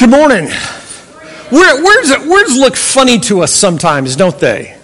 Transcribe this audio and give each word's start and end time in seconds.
Good 0.00 0.08
morning. 0.08 0.46
Words, 1.52 2.26
words 2.26 2.56
look 2.56 2.74
funny 2.74 3.18
to 3.18 3.42
us 3.42 3.52
sometimes, 3.52 4.16
don't 4.16 4.38
they? 4.38 4.78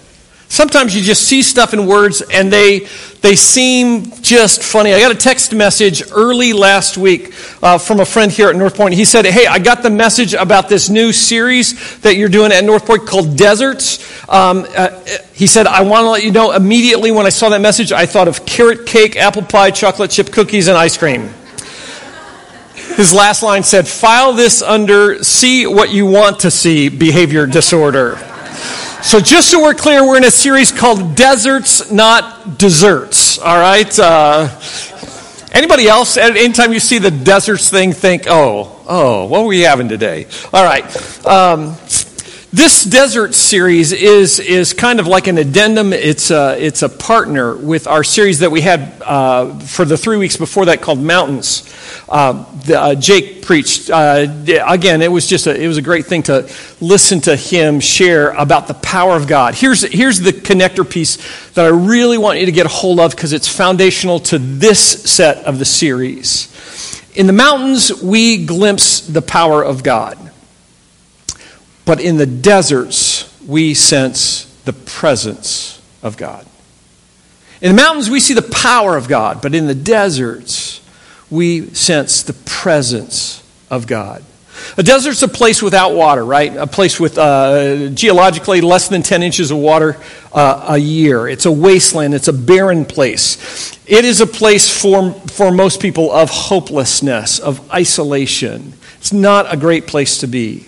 Sometimes 0.47 0.95
you 0.95 1.01
just 1.01 1.23
see 1.23 1.41
stuff 1.41 1.73
in 1.73 1.87
words 1.87 2.21
and 2.21 2.53
they, 2.53 2.87
they 3.21 3.35
seem 3.35 4.11
just 4.21 4.61
funny. 4.61 4.93
I 4.93 4.99
got 4.99 5.09
a 5.09 5.17
text 5.17 5.55
message 5.55 6.03
early 6.11 6.53
last 6.53 6.99
week 6.99 7.33
uh, 7.63 7.79
from 7.79 7.99
a 7.99 8.05
friend 8.05 8.31
here 8.31 8.49
at 8.49 8.55
Northpointe. 8.55 8.93
He 8.93 9.05
said, 9.05 9.25
Hey, 9.25 9.47
I 9.47 9.57
got 9.57 9.81
the 9.81 9.89
message 9.89 10.35
about 10.35 10.69
this 10.69 10.87
new 10.87 11.11
series 11.11 11.99
that 12.01 12.15
you're 12.15 12.29
doing 12.29 12.51
at 12.51 12.63
Northpointe 12.63 13.07
called 13.07 13.35
Deserts. 13.35 13.99
Um, 14.29 14.67
uh, 14.77 15.01
he 15.33 15.47
said, 15.47 15.65
I 15.65 15.81
want 15.81 16.03
to 16.03 16.11
let 16.11 16.23
you 16.25 16.31
know 16.31 16.51
immediately 16.51 17.09
when 17.09 17.25
I 17.25 17.29
saw 17.29 17.49
that 17.49 17.61
message, 17.61 17.91
I 17.91 18.05
thought 18.05 18.27
of 18.27 18.45
carrot 18.45 18.85
cake, 18.85 19.15
apple 19.15 19.41
pie, 19.41 19.71
chocolate 19.71 20.11
chip 20.11 20.31
cookies, 20.31 20.67
and 20.67 20.77
ice 20.77 20.95
cream. 20.95 21.33
His 22.97 23.13
last 23.13 23.43
line 23.43 23.61
said, 23.61 23.87
File 23.87 24.33
this 24.33 24.63
under 24.63 25.23
see 25.23 25.67
what 25.67 25.91
you 25.91 26.07
want 26.07 26.39
to 26.39 26.49
see 26.49 26.89
behavior 26.89 27.45
disorder. 27.45 28.17
So, 29.03 29.19
just 29.19 29.51
so 29.51 29.61
we're 29.61 29.75
clear, 29.75 30.03
we're 30.03 30.17
in 30.17 30.23
a 30.23 30.31
series 30.31 30.71
called 30.71 31.15
Deserts, 31.15 31.91
Not 31.91 32.57
Desserts. 32.57 33.37
All 33.37 33.55
right? 33.55 33.99
Uh, 33.99 34.49
anybody 35.51 35.87
else, 35.87 36.17
anytime 36.17 36.73
you 36.73 36.79
see 36.79 36.97
the 36.97 37.11
deserts 37.11 37.69
thing, 37.69 37.93
think, 37.93 38.23
oh, 38.25 38.83
oh, 38.87 39.25
what 39.25 39.41
are 39.41 39.45
we 39.45 39.59
having 39.59 39.89
today? 39.89 40.25
All 40.51 40.63
right. 40.63 40.83
Um, 41.23 41.77
this 42.57 42.83
desert 42.83 43.35
series 43.35 43.91
is, 43.91 44.39
is 44.39 44.73
kind 44.73 44.99
of 44.99 45.05
like 45.05 45.27
an 45.27 45.37
addendum. 45.37 45.93
It's 45.93 46.31
a, 46.31 46.57
it's 46.59 46.81
a 46.81 46.89
partner 46.89 47.55
with 47.55 47.85
our 47.85 48.03
series 48.03 48.39
that 48.39 48.49
we 48.49 48.61
had 48.61 48.99
uh, 49.03 49.59
for 49.59 49.85
the 49.85 49.95
three 49.95 50.17
weeks 50.17 50.37
before 50.37 50.65
that 50.65 50.81
called 50.81 50.99
Mountains. 50.99 51.71
Uh, 52.09 52.51
the, 52.65 52.81
uh, 52.81 52.95
Jake 52.95 53.45
preached. 53.45 53.91
Uh, 53.91 54.25
again, 54.67 55.03
it 55.03 55.11
was 55.11 55.27
just 55.27 55.45
a, 55.45 55.55
it 55.55 55.67
was 55.67 55.77
a 55.77 55.83
great 55.83 56.07
thing 56.07 56.23
to 56.23 56.51
listen 56.81 57.21
to 57.21 57.35
him 57.35 57.79
share 57.79 58.31
about 58.31 58.67
the 58.67 58.73
power 58.73 59.15
of 59.15 59.27
God. 59.27 59.53
Here's, 59.53 59.83
here's 59.83 60.19
the 60.19 60.31
connector 60.31 60.89
piece 60.89 61.17
that 61.51 61.63
I 61.63 61.69
really 61.69 62.17
want 62.17 62.39
you 62.39 62.47
to 62.47 62.51
get 62.51 62.65
a 62.65 62.69
hold 62.69 62.99
of 62.99 63.11
because 63.11 63.33
it's 63.33 63.47
foundational 63.47 64.19
to 64.21 64.39
this 64.39 65.03
set 65.03 65.45
of 65.45 65.59
the 65.59 65.65
series. 65.65 66.51
In 67.13 67.27
the 67.27 67.33
mountains, 67.33 68.01
we 68.01 68.47
glimpse 68.47 69.01
the 69.01 69.21
power 69.21 69.63
of 69.63 69.83
God. 69.83 70.26
But 71.87 72.01
in 72.01 72.17
the 72.17 72.25
deserts, 72.25 73.33
we 73.47 73.73
sense 73.73 74.43
the 74.65 74.73
presence 74.73 75.81
of 76.03 76.17
God. 76.17 76.45
In 77.61 77.73
the 77.73 77.81
mountains, 77.81 78.09
we 78.09 78.19
see 78.19 78.33
the 78.33 78.41
power 78.41 78.97
of 78.97 79.07
God, 79.07 79.41
but 79.41 79.55
in 79.55 79.67
the 79.67 79.73
deserts, 79.73 80.81
we 81.29 81.67
sense 81.73 82.23
the 82.23 82.33
presence 82.33 83.41
of 83.71 83.87
God. 83.87 84.21
A 84.77 84.83
desert's 84.83 85.21
a 85.23 85.29
place 85.29 85.61
without 85.61 85.95
water, 85.95 86.25
right? 86.25 86.53
A 86.57 86.67
place 86.67 86.99
with 86.99 87.17
uh, 87.17 87.87
geologically 87.91 88.59
less 88.59 88.89
than 88.89 89.01
10 89.01 89.23
inches 89.23 89.51
of 89.51 89.57
water 89.57 89.95
uh, 90.33 90.65
a 90.69 90.77
year. 90.77 91.25
It's 91.25 91.45
a 91.45 91.51
wasteland, 91.51 92.13
it's 92.13 92.27
a 92.27 92.33
barren 92.33 92.83
place. 92.83 93.79
It 93.87 94.03
is 94.03 94.19
a 94.19 94.27
place 94.27 94.81
for, 94.81 95.13
for 95.13 95.51
most 95.51 95.81
people 95.81 96.11
of 96.11 96.29
hopelessness, 96.29 97.39
of 97.39 97.71
isolation. 97.71 98.73
It's 98.97 99.13
not 99.13 99.53
a 99.53 99.55
great 99.55 99.87
place 99.87 100.17
to 100.17 100.27
be. 100.27 100.65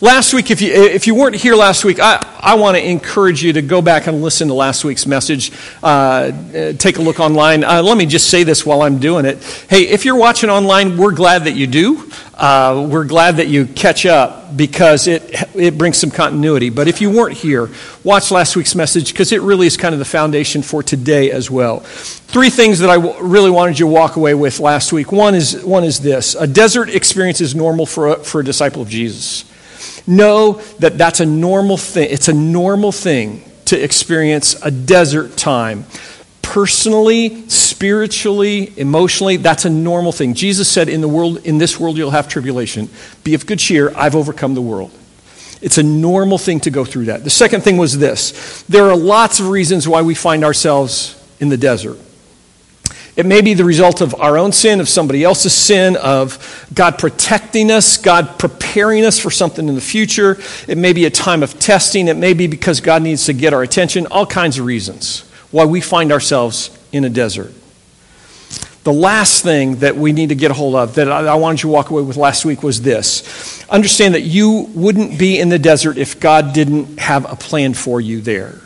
Last 0.00 0.32
week, 0.34 0.50
if 0.50 0.60
you, 0.60 0.72
if 0.72 1.06
you 1.06 1.14
weren't 1.14 1.36
here 1.36 1.54
last 1.54 1.84
week, 1.84 1.98
I, 2.00 2.18
I 2.40 2.54
want 2.54 2.76
to 2.76 2.86
encourage 2.86 3.42
you 3.42 3.52
to 3.52 3.62
go 3.62 3.82
back 3.82 4.06
and 4.06 4.22
listen 4.22 4.48
to 4.48 4.54
last 4.54 4.84
week's 4.84 5.06
message. 5.06 5.52
Uh, 5.82 6.32
take 6.74 6.98
a 6.98 7.02
look 7.02 7.20
online. 7.20 7.64
Uh, 7.64 7.82
let 7.82 7.96
me 7.96 8.06
just 8.06 8.30
say 8.30 8.42
this 8.42 8.64
while 8.64 8.82
I'm 8.82 8.98
doing 8.98 9.24
it. 9.26 9.42
Hey, 9.68 9.82
if 9.88 10.04
you're 10.04 10.16
watching 10.16 10.50
online, 10.50 10.96
we're 10.96 11.12
glad 11.12 11.44
that 11.44 11.54
you 11.54 11.66
do. 11.66 12.10
Uh, 12.34 12.88
we're 12.90 13.04
glad 13.04 13.36
that 13.36 13.48
you 13.48 13.66
catch 13.66 14.06
up 14.06 14.56
because 14.56 15.06
it, 15.06 15.34
it 15.54 15.76
brings 15.76 15.98
some 15.98 16.10
continuity. 16.10 16.70
But 16.70 16.88
if 16.88 17.02
you 17.02 17.10
weren't 17.10 17.36
here, 17.36 17.68
watch 18.02 18.30
last 18.30 18.56
week's 18.56 18.74
message 18.74 19.12
because 19.12 19.32
it 19.32 19.42
really 19.42 19.66
is 19.66 19.76
kind 19.76 19.92
of 19.92 19.98
the 19.98 20.06
foundation 20.06 20.62
for 20.62 20.82
today 20.82 21.30
as 21.30 21.50
well. 21.50 21.80
Three 21.80 22.48
things 22.48 22.78
that 22.78 22.88
I 22.88 22.96
w- 22.96 23.22
really 23.22 23.50
wanted 23.50 23.78
you 23.78 23.86
to 23.86 23.92
walk 23.92 24.16
away 24.16 24.32
with 24.32 24.58
last 24.58 24.92
week. 24.92 25.12
One 25.12 25.34
is, 25.34 25.62
one 25.62 25.84
is 25.84 26.00
this 26.00 26.34
a 26.34 26.46
desert 26.46 26.88
experience 26.88 27.42
is 27.42 27.54
normal 27.54 27.84
for 27.84 28.08
a, 28.08 28.16
for 28.16 28.40
a 28.40 28.44
disciple 28.44 28.80
of 28.80 28.88
Jesus. 28.88 29.44
Know 30.10 30.54
that 30.80 30.98
that's 30.98 31.20
a 31.20 31.26
normal 31.26 31.76
thing. 31.76 32.08
It's 32.10 32.26
a 32.26 32.32
normal 32.32 32.90
thing 32.90 33.44
to 33.66 33.80
experience 33.80 34.60
a 34.60 34.70
desert 34.70 35.36
time. 35.36 35.84
Personally, 36.42 37.48
spiritually, 37.48 38.72
emotionally, 38.76 39.36
that's 39.36 39.64
a 39.64 39.70
normal 39.70 40.10
thing. 40.10 40.34
Jesus 40.34 40.68
said, 40.68 40.88
In 40.88 41.00
the 41.00 41.06
world, 41.06 41.46
in 41.46 41.58
this 41.58 41.78
world 41.78 41.96
you'll 41.96 42.10
have 42.10 42.26
tribulation. 42.26 42.88
Be 43.22 43.34
of 43.34 43.46
good 43.46 43.60
cheer, 43.60 43.92
I've 43.94 44.16
overcome 44.16 44.54
the 44.54 44.60
world. 44.60 44.90
It's 45.62 45.78
a 45.78 45.82
normal 45.84 46.38
thing 46.38 46.58
to 46.60 46.70
go 46.70 46.84
through 46.84 47.04
that. 47.04 47.22
The 47.22 47.30
second 47.30 47.60
thing 47.60 47.76
was 47.76 47.96
this 47.96 48.62
there 48.62 48.90
are 48.90 48.96
lots 48.96 49.38
of 49.38 49.48
reasons 49.48 49.86
why 49.86 50.02
we 50.02 50.16
find 50.16 50.42
ourselves 50.42 51.16
in 51.38 51.50
the 51.50 51.56
desert. 51.56 51.98
It 53.20 53.26
may 53.26 53.42
be 53.42 53.52
the 53.52 53.66
result 53.66 54.00
of 54.00 54.18
our 54.18 54.38
own 54.38 54.50
sin, 54.50 54.80
of 54.80 54.88
somebody 54.88 55.24
else's 55.24 55.52
sin, 55.52 55.94
of 55.98 56.66
God 56.72 56.98
protecting 56.98 57.70
us, 57.70 57.98
God 57.98 58.38
preparing 58.38 59.04
us 59.04 59.18
for 59.18 59.30
something 59.30 59.68
in 59.68 59.74
the 59.74 59.82
future. 59.82 60.38
It 60.66 60.78
may 60.78 60.94
be 60.94 61.04
a 61.04 61.10
time 61.10 61.42
of 61.42 61.58
testing. 61.58 62.08
It 62.08 62.16
may 62.16 62.32
be 62.32 62.46
because 62.46 62.80
God 62.80 63.02
needs 63.02 63.26
to 63.26 63.34
get 63.34 63.52
our 63.52 63.62
attention. 63.62 64.06
All 64.06 64.24
kinds 64.24 64.58
of 64.58 64.64
reasons 64.64 65.28
why 65.50 65.66
we 65.66 65.82
find 65.82 66.12
ourselves 66.12 66.70
in 66.92 67.04
a 67.04 67.10
desert. 67.10 67.52
The 68.84 68.92
last 68.94 69.42
thing 69.42 69.76
that 69.80 69.96
we 69.96 70.12
need 70.12 70.30
to 70.30 70.34
get 70.34 70.50
a 70.50 70.54
hold 70.54 70.74
of 70.74 70.94
that 70.94 71.12
I 71.12 71.34
wanted 71.34 71.58
you 71.58 71.68
to 71.68 71.74
walk 71.74 71.90
away 71.90 72.00
with 72.02 72.16
last 72.16 72.46
week 72.46 72.62
was 72.62 72.80
this. 72.80 73.62
Understand 73.68 74.14
that 74.14 74.22
you 74.22 74.70
wouldn't 74.74 75.18
be 75.18 75.38
in 75.38 75.50
the 75.50 75.58
desert 75.58 75.98
if 75.98 76.20
God 76.20 76.54
didn't 76.54 76.98
have 76.98 77.30
a 77.30 77.36
plan 77.36 77.74
for 77.74 78.00
you 78.00 78.22
there. 78.22 78.62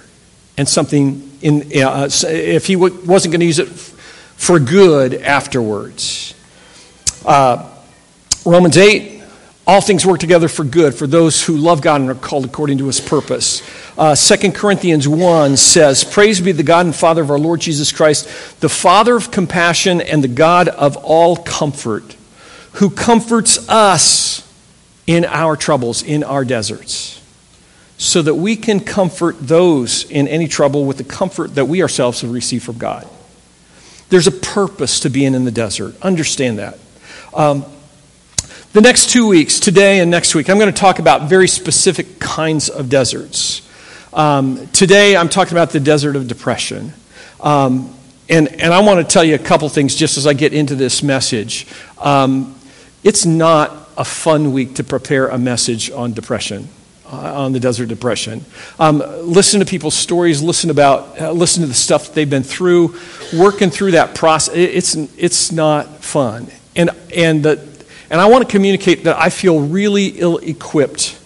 And 0.57 0.69
something 0.69 1.33
in, 1.43 1.83
uh, 1.83 2.09
if 2.29 2.69
He 2.69 2.77
wasn't 2.77 3.33
going 3.33 3.41
to 3.41 3.47
use 3.47 3.59
it 3.59 3.94
for 4.37 4.59
good 4.59 5.15
afterwards. 5.15 6.35
Uh, 7.25 7.71
Romans 8.45 8.77
8, 8.77 9.23
all 9.67 9.81
things 9.81 10.05
work 10.05 10.21
together 10.21 10.49
for 10.49 10.65
good 10.65 10.95
for 10.95 11.07
those 11.07 11.43
who 11.43 11.57
love 11.57 11.81
God 11.81 12.03
and 12.03 12.11
are 12.11 12.15
called 12.15 12.45
according 12.45 12.79
to 12.79 12.87
his 12.87 13.01
purpose. 13.01 13.63
Uh, 13.97 14.15
2 14.15 14.53
Corinthians 14.53 15.09
1 15.09 15.57
says, 15.57 16.05
Praise 16.05 16.41
be 16.41 16.53
the 16.53 16.63
God 16.63 16.85
and 16.85 16.95
Father 16.95 17.23
of 17.23 17.31
our 17.31 17.39
Lord 17.39 17.61
Jesus 17.61 17.91
Christ, 17.91 18.61
the 18.61 18.69
Father 18.69 19.17
of 19.17 19.31
compassion 19.31 20.03
and 20.03 20.23
the 20.23 20.29
God 20.29 20.69
of 20.69 20.97
all 20.99 21.37
comfort, 21.37 22.17
who 22.75 22.91
comforts 22.91 23.67
us 23.69 24.47
in 25.07 25.25
our 25.25 25.57
troubles, 25.57 26.03
in 26.03 26.23
our 26.23 26.45
deserts, 26.45 27.23
so 27.97 28.21
that 28.21 28.35
we 28.35 28.57
can 28.57 28.81
comfort 28.81 29.37
those 29.41 30.11
in 30.11 30.29
any 30.29 30.49
trouble 30.49 30.85
with 30.85 30.99
the 30.99 31.05
comfort 31.05 31.55
that 31.55 31.67
we 31.67 31.81
ourselves 31.81 32.21
have 32.21 32.33
received 32.33 32.65
from 32.65 32.77
God. 32.77 33.09
There's 34.09 34.27
a 34.27 34.33
purpose 34.33 35.01
to 35.01 35.11
being 35.11 35.35
in 35.35 35.45
the 35.45 35.51
desert. 35.51 35.95
Understand 36.03 36.59
that. 36.59 36.79
Um, 37.35 37.65
the 38.73 38.81
next 38.81 39.11
two 39.11 39.29
weeks, 39.29 39.61
today 39.61 40.01
and 40.01 40.11
next 40.11 40.35
week, 40.35 40.51
I'm 40.51 40.59
going 40.59 40.73
to 40.73 40.79
talk 40.79 40.99
about 40.99 41.29
very 41.29 41.47
specific 41.47 42.19
kinds 42.19 42.69
of 42.69 42.89
deserts. 42.89 43.63
Um, 44.13 44.67
today, 44.69 45.17
I'm 45.17 45.29
talking 45.29 45.53
about 45.53 45.71
the 45.71 45.81
desert 45.81 46.17
of 46.17 46.29
depression. 46.29 46.93
Um, 47.41 47.95
and, 48.29 48.49
and 48.61 48.73
I 48.73 48.81
want 48.81 48.99
to 48.99 49.13
tell 49.13 49.23
you 49.23 49.35
a 49.35 49.39
couple 49.39 49.69
things 49.69 49.95
just 49.95 50.17
as 50.17 50.27
I 50.27 50.33
get 50.33 50.53
into 50.53 50.75
this 50.75 51.03
message. 51.03 51.67
Um, 51.99 52.59
it's 53.03 53.27
not 53.27 53.89
a 53.97 54.05
fun 54.05 54.53
week 54.53 54.75
to 54.77 54.85
prepare 54.85 55.29
a 55.29 55.39
message 55.39 55.91
on 55.91 56.13
depression. 56.13 56.69
Uh, 57.15 57.45
on 57.45 57.53
the 57.53 57.61
desert 57.61 57.87
depression. 57.87 58.45
Um, 58.79 58.99
listen 59.23 59.61
to 59.61 59.67
people's 59.67 59.95
stories. 59.95 60.43
Listen 60.43 60.69
about 60.69 61.21
uh, 61.21 61.31
listen 61.31 61.63
to 61.63 61.69
the 61.69 61.75
stuff 61.75 62.07
that 62.07 62.15
they've 62.15 62.29
been 62.29 62.43
through. 62.43 62.97
Working 63.33 63.71
through 63.71 63.93
that 63.93 64.15
process, 64.17 64.55
it's 64.55 64.95
it's 65.17 65.53
not 65.53 66.03
fun. 66.03 66.49
And 66.75 66.91
and 67.15 67.45
the, 67.45 67.85
and 68.11 68.21
I 68.21 68.27
want 68.27 68.45
to 68.47 68.51
communicate 68.51 69.05
that 69.05 69.17
I 69.17 69.31
feel 69.31 69.61
really 69.61 70.09
ill-equipped 70.09 71.21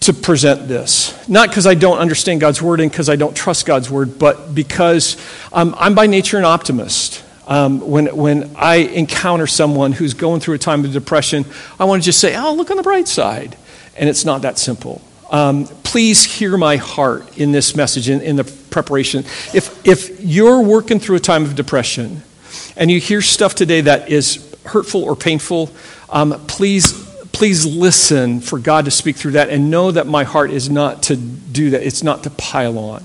to 0.00 0.12
present 0.12 0.68
this. 0.68 1.28
Not 1.28 1.48
because 1.48 1.66
I 1.66 1.74
don't 1.74 1.98
understand 1.98 2.40
God's 2.40 2.62
word 2.62 2.80
and 2.80 2.90
because 2.90 3.08
I 3.08 3.16
don't 3.16 3.36
trust 3.36 3.66
God's 3.66 3.90
word, 3.90 4.18
but 4.18 4.54
because 4.54 5.16
um, 5.52 5.74
I'm 5.78 5.94
by 5.94 6.06
nature 6.06 6.38
an 6.38 6.44
optimist. 6.44 7.24
Um, 7.48 7.80
when, 7.80 8.16
when 8.16 8.50
I 8.56 8.76
encounter 8.76 9.46
someone 9.46 9.92
who's 9.92 10.14
going 10.14 10.40
through 10.40 10.54
a 10.54 10.58
time 10.58 10.84
of 10.84 10.92
depression, 10.92 11.44
I 11.78 11.84
want 11.84 12.02
to 12.02 12.06
just 12.06 12.20
say, 12.20 12.34
oh, 12.36 12.54
look 12.54 12.70
on 12.70 12.76
the 12.76 12.82
bright 12.82 13.08
side 13.08 13.56
and 13.98 14.08
it's 14.08 14.24
not 14.24 14.42
that 14.42 14.58
simple. 14.58 15.00
Um, 15.30 15.66
please 15.82 16.24
hear 16.24 16.56
my 16.56 16.76
heart 16.76 17.38
in 17.38 17.52
this 17.52 17.74
message, 17.74 18.08
in, 18.08 18.20
in 18.20 18.36
the 18.36 18.44
preparation. 18.44 19.20
If, 19.54 19.84
if 19.86 20.20
you're 20.20 20.60
working 20.60 21.00
through 21.00 21.16
a 21.16 21.20
time 21.20 21.44
of 21.44 21.54
depression 21.54 22.22
and 22.76 22.90
you 22.90 23.00
hear 23.00 23.22
stuff 23.22 23.54
today 23.54 23.80
that 23.82 24.08
is 24.08 24.54
hurtful 24.64 25.02
or 25.02 25.16
painful, 25.16 25.70
um, 26.10 26.32
please, 26.46 26.92
please 27.32 27.66
listen 27.66 28.40
for 28.40 28.58
God 28.58 28.84
to 28.84 28.90
speak 28.90 29.16
through 29.16 29.32
that 29.32 29.48
and 29.48 29.70
know 29.70 29.90
that 29.90 30.06
my 30.06 30.24
heart 30.24 30.50
is 30.50 30.70
not 30.70 31.02
to 31.04 31.16
do 31.16 31.70
that. 31.70 31.82
It's 31.82 32.04
not 32.04 32.22
to 32.22 32.30
pile 32.30 32.78
on. 32.78 33.04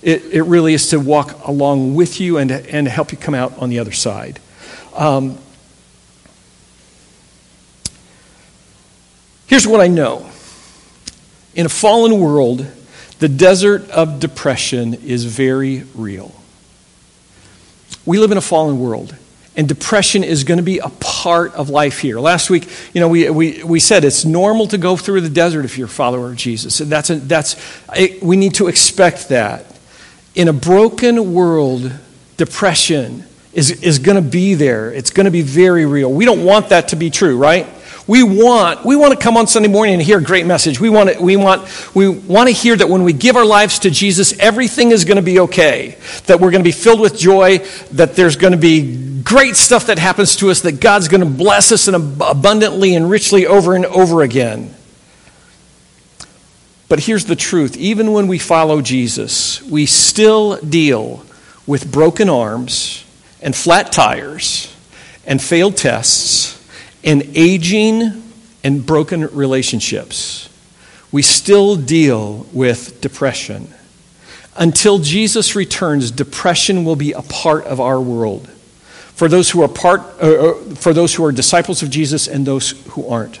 It, 0.00 0.24
it 0.26 0.42
really 0.42 0.74
is 0.74 0.88
to 0.90 1.00
walk 1.00 1.46
along 1.46 1.96
with 1.96 2.20
you 2.20 2.38
and, 2.38 2.50
and 2.50 2.88
help 2.88 3.12
you 3.12 3.18
come 3.18 3.34
out 3.34 3.58
on 3.58 3.68
the 3.68 3.78
other 3.78 3.92
side. 3.92 4.40
Um, 4.94 5.38
Here's 9.48 9.66
what 9.66 9.80
I 9.80 9.88
know 9.88 10.27
in 11.58 11.66
a 11.66 11.68
fallen 11.68 12.20
world, 12.20 12.64
the 13.18 13.28
desert 13.28 13.90
of 13.90 14.20
depression 14.20 14.94
is 14.94 15.24
very 15.24 15.82
real. 15.96 16.32
We 18.06 18.20
live 18.20 18.30
in 18.30 18.38
a 18.38 18.40
fallen 18.40 18.78
world, 18.78 19.16
and 19.56 19.68
depression 19.68 20.22
is 20.22 20.44
going 20.44 20.58
to 20.58 20.62
be 20.64 20.78
a 20.78 20.88
part 20.88 21.52
of 21.54 21.68
life 21.68 21.98
here. 21.98 22.20
Last 22.20 22.48
week, 22.48 22.68
you 22.94 23.00
know, 23.00 23.08
we, 23.08 23.28
we, 23.28 23.64
we 23.64 23.80
said 23.80 24.04
it's 24.04 24.24
normal 24.24 24.68
to 24.68 24.78
go 24.78 24.96
through 24.96 25.22
the 25.22 25.28
desert 25.28 25.64
if 25.64 25.76
you're 25.76 25.88
a 25.88 25.90
follower 25.90 26.28
of 26.28 26.36
Jesus. 26.36 26.78
And 26.78 26.92
That's, 26.92 27.10
a, 27.10 27.16
that's 27.16 27.56
we 28.22 28.36
need 28.36 28.54
to 28.54 28.68
expect 28.68 29.30
that. 29.30 29.66
In 30.36 30.46
a 30.46 30.52
broken 30.52 31.34
world, 31.34 31.90
depression 32.36 33.24
is, 33.52 33.82
is 33.82 33.98
going 33.98 34.22
to 34.22 34.30
be 34.30 34.54
there. 34.54 34.92
It's 34.92 35.10
going 35.10 35.24
to 35.24 35.32
be 35.32 35.42
very 35.42 35.86
real. 35.86 36.12
We 36.12 36.24
don't 36.24 36.44
want 36.44 36.68
that 36.68 36.88
to 36.88 36.96
be 36.96 37.10
true, 37.10 37.36
right? 37.36 37.66
We 38.08 38.22
want, 38.22 38.86
we 38.86 38.96
want 38.96 39.12
to 39.12 39.22
come 39.22 39.36
on 39.36 39.46
Sunday 39.46 39.68
morning 39.68 39.92
and 39.92 40.02
hear 40.02 40.16
a 40.16 40.22
great 40.22 40.46
message. 40.46 40.80
We 40.80 40.88
want, 40.88 41.10
to, 41.10 41.22
we, 41.22 41.36
want, 41.36 41.94
we 41.94 42.08
want 42.08 42.48
to 42.48 42.54
hear 42.54 42.74
that 42.74 42.88
when 42.88 43.02
we 43.02 43.12
give 43.12 43.36
our 43.36 43.44
lives 43.44 43.80
to 43.80 43.90
Jesus, 43.90 44.36
everything 44.38 44.92
is 44.92 45.04
going 45.04 45.16
to 45.16 45.22
be 45.22 45.40
okay. 45.40 45.98
That 46.24 46.40
we're 46.40 46.50
going 46.50 46.64
to 46.64 46.68
be 46.68 46.72
filled 46.72 47.00
with 47.00 47.18
joy, 47.18 47.58
that 47.92 48.16
there's 48.16 48.36
going 48.36 48.52
to 48.52 48.58
be 48.58 49.20
great 49.22 49.56
stuff 49.56 49.88
that 49.88 49.98
happens 49.98 50.36
to 50.36 50.48
us, 50.50 50.62
that 50.62 50.80
God's 50.80 51.08
going 51.08 51.20
to 51.20 51.26
bless 51.26 51.70
us 51.70 51.86
abundantly 51.86 52.94
and 52.94 53.10
richly 53.10 53.46
over 53.46 53.74
and 53.74 53.84
over 53.84 54.22
again. 54.22 54.74
But 56.88 57.00
here's 57.00 57.26
the 57.26 57.36
truth 57.36 57.76
even 57.76 58.12
when 58.12 58.26
we 58.26 58.38
follow 58.38 58.80
Jesus, 58.80 59.62
we 59.64 59.84
still 59.84 60.56
deal 60.56 61.26
with 61.66 61.92
broken 61.92 62.30
arms 62.30 63.04
and 63.42 63.54
flat 63.54 63.92
tires 63.92 64.74
and 65.26 65.42
failed 65.42 65.76
tests 65.76 66.57
and 67.08 67.22
aging 67.34 68.22
and 68.62 68.84
broken 68.84 69.26
relationships, 69.28 70.50
we 71.10 71.22
still 71.22 71.74
deal 71.74 72.46
with 72.52 73.00
depression. 73.00 73.72
Until 74.58 74.98
Jesus 74.98 75.56
returns, 75.56 76.10
depression 76.10 76.84
will 76.84 76.96
be 76.96 77.12
a 77.12 77.22
part 77.22 77.64
of 77.64 77.80
our 77.80 77.98
world. 77.98 78.46
For 79.14 79.26
those 79.26 79.50
who 79.50 79.62
are 79.62 79.68
part, 79.68 80.00
uh, 80.22 80.50
uh 80.50 80.74
for 80.74 80.92
those 80.92 81.14
who 81.14 81.24
are 81.24 81.32
disciples 81.32 81.82
of 81.82 81.88
Jesus 81.88 82.28
and 82.28 82.46
those 82.46 82.72
who 82.88 83.08
aren't. 83.08 83.40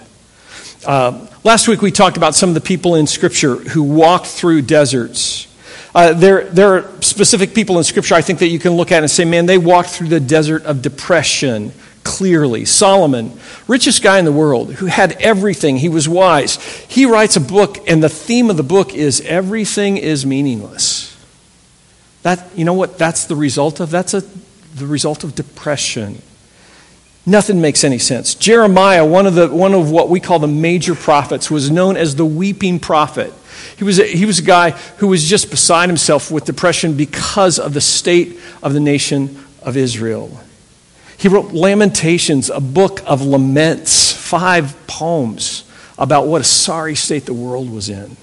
Uh, 0.86 1.26
last 1.44 1.68
week 1.68 1.82
we 1.82 1.92
talked 1.92 2.16
about 2.16 2.34
some 2.34 2.48
of 2.48 2.54
the 2.54 2.62
people 2.62 2.94
in 2.94 3.06
Scripture 3.06 3.56
who 3.56 3.82
walked 3.82 4.28
through 4.28 4.62
deserts. 4.62 5.46
Uh, 5.94 6.14
there, 6.14 6.44
there 6.44 6.72
are 6.72 7.02
specific 7.02 7.54
people 7.54 7.76
in 7.76 7.84
Scripture 7.84 8.14
I 8.14 8.22
think 8.22 8.38
that 8.38 8.48
you 8.48 8.58
can 8.58 8.72
look 8.72 8.92
at 8.92 9.02
and 9.02 9.10
say, 9.10 9.26
man, 9.26 9.44
they 9.44 9.58
walked 9.58 9.90
through 9.90 10.08
the 10.08 10.20
desert 10.20 10.64
of 10.64 10.80
depression 10.80 11.74
clearly. 12.08 12.64
Solomon, 12.64 13.38
richest 13.68 14.02
guy 14.02 14.18
in 14.18 14.24
the 14.24 14.32
world, 14.32 14.72
who 14.72 14.86
had 14.86 15.12
everything, 15.20 15.76
he 15.76 15.90
was 15.90 16.08
wise. 16.08 16.56
He 16.88 17.04
writes 17.04 17.36
a 17.36 17.40
book, 17.40 17.76
and 17.86 18.02
the 18.02 18.08
theme 18.08 18.48
of 18.48 18.56
the 18.56 18.62
book 18.62 18.94
is 18.94 19.20
everything 19.20 19.98
is 19.98 20.24
meaningless. 20.24 21.14
That, 22.22 22.48
you 22.56 22.64
know 22.64 22.72
what 22.72 22.96
that's 22.96 23.26
the 23.26 23.36
result 23.36 23.78
of? 23.78 23.90
That's 23.90 24.14
a, 24.14 24.22
the 24.74 24.86
result 24.86 25.22
of 25.22 25.34
depression. 25.34 26.22
Nothing 27.26 27.60
makes 27.60 27.84
any 27.84 27.98
sense. 27.98 28.34
Jeremiah, 28.34 29.04
one 29.04 29.26
of, 29.26 29.34
the, 29.34 29.48
one 29.48 29.74
of 29.74 29.90
what 29.90 30.08
we 30.08 30.18
call 30.18 30.38
the 30.38 30.48
major 30.48 30.94
prophets, 30.94 31.50
was 31.50 31.70
known 31.70 31.98
as 31.98 32.16
the 32.16 32.24
weeping 32.24 32.80
prophet. 32.80 33.34
He 33.76 33.84
was, 33.84 33.98
a, 33.98 34.04
he 34.04 34.24
was 34.24 34.38
a 34.38 34.42
guy 34.42 34.70
who 34.96 35.08
was 35.08 35.28
just 35.28 35.50
beside 35.50 35.90
himself 35.90 36.30
with 36.30 36.46
depression 36.46 36.96
because 36.96 37.58
of 37.58 37.74
the 37.74 37.82
state 37.82 38.40
of 38.62 38.72
the 38.72 38.80
nation 38.80 39.44
of 39.62 39.76
Israel. 39.76 40.40
He 41.18 41.28
wrote 41.28 41.52
Lamentations, 41.52 42.48
a 42.48 42.60
book 42.60 43.02
of 43.04 43.22
laments, 43.22 44.12
five 44.12 44.74
poems 44.86 45.64
about 45.98 46.26
what 46.26 46.40
a 46.40 46.44
sorry 46.44 46.94
state 46.94 47.26
the 47.26 47.34
world 47.34 47.70
was 47.70 47.88
in. 47.88 48.16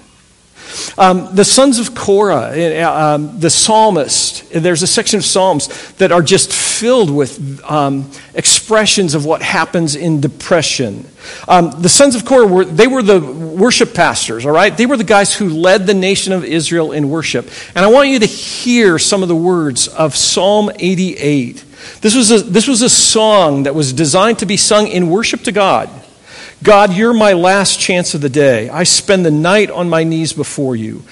Um, 0.98 1.34
the 1.34 1.44
sons 1.44 1.78
of 1.78 1.94
Korah, 1.94 2.52
uh, 2.56 3.14
um, 3.14 3.38
the 3.38 3.50
psalmist, 3.50 4.50
there's 4.50 4.82
a 4.82 4.86
section 4.86 5.18
of 5.18 5.24
Psalms 5.24 5.92
that 5.94 6.10
are 6.10 6.22
just 6.22 6.52
filled 6.52 7.10
with 7.10 7.62
um, 7.64 8.10
expressions 8.34 9.14
of 9.14 9.24
what 9.24 9.42
happens 9.42 9.94
in 9.94 10.20
depression. 10.20 11.06
Um, 11.48 11.70
the 11.82 11.88
sons 11.88 12.14
of 12.14 12.24
Korah, 12.24 12.46
were, 12.46 12.64
they 12.64 12.86
were 12.86 13.02
the 13.02 13.20
worship 13.20 13.94
pastors, 13.94 14.44
all 14.46 14.52
right? 14.52 14.76
They 14.76 14.86
were 14.86 14.96
the 14.96 15.04
guys 15.04 15.34
who 15.34 15.50
led 15.50 15.86
the 15.86 15.94
nation 15.94 16.32
of 16.32 16.44
Israel 16.44 16.92
in 16.92 17.10
worship. 17.10 17.48
And 17.74 17.84
I 17.84 17.88
want 17.88 18.08
you 18.08 18.18
to 18.18 18.26
hear 18.26 18.98
some 18.98 19.22
of 19.22 19.28
the 19.28 19.36
words 19.36 19.86
of 19.86 20.16
Psalm 20.16 20.70
88. 20.78 21.65
This 22.00 22.14
was, 22.14 22.30
a, 22.30 22.40
this 22.40 22.68
was 22.68 22.82
a 22.82 22.90
song 22.90 23.64
that 23.64 23.74
was 23.74 23.92
designed 23.92 24.38
to 24.40 24.46
be 24.46 24.56
sung 24.56 24.86
in 24.86 25.08
worship 25.08 25.42
to 25.42 25.52
God. 25.52 25.88
God, 26.62 26.94
you're 26.94 27.12
my 27.12 27.34
last 27.34 27.78
chance 27.78 28.14
of 28.14 28.20
the 28.20 28.28
day. 28.28 28.68
I 28.68 28.84
spend 28.84 29.24
the 29.24 29.30
night 29.30 29.70
on 29.70 29.88
my 29.88 30.04
knees 30.04 30.32
before 30.32 30.74
you. 30.74 31.02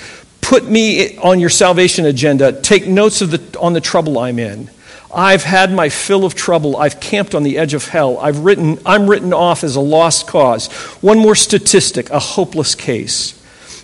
Put 0.41 0.65
me 0.65 1.17
on 1.19 1.41
your 1.41 1.50
salvation 1.50 2.06
agenda. 2.06 2.53
Take 2.61 2.87
notes 2.87 3.21
of 3.21 3.31
the, 3.31 3.59
on 3.59 3.73
the 3.73 3.81
trouble 3.81 4.19
I'm 4.19 4.38
in. 4.38 4.71
I've 5.15 5.44
had 5.44 5.73
my 5.73 5.91
fill 5.91 6.25
of 6.25 6.35
trouble. 6.35 6.77
I've 6.77 6.99
camped 6.99 7.35
on 7.35 7.44
the 7.44 7.56
edge 7.56 7.73
of 7.73 7.87
hell. 7.87 8.19
I've 8.19 8.41
written, 8.41 8.79
I'm 8.85 9.09
written 9.09 9.32
off 9.32 9.62
as 9.62 9.77
a 9.77 9.81
lost 9.81 10.27
cause. 10.27 10.73
One 11.00 11.19
more 11.19 11.37
statistic, 11.37 12.11
a 12.11 12.19
hopeless 12.19 12.75
case. 12.75 13.41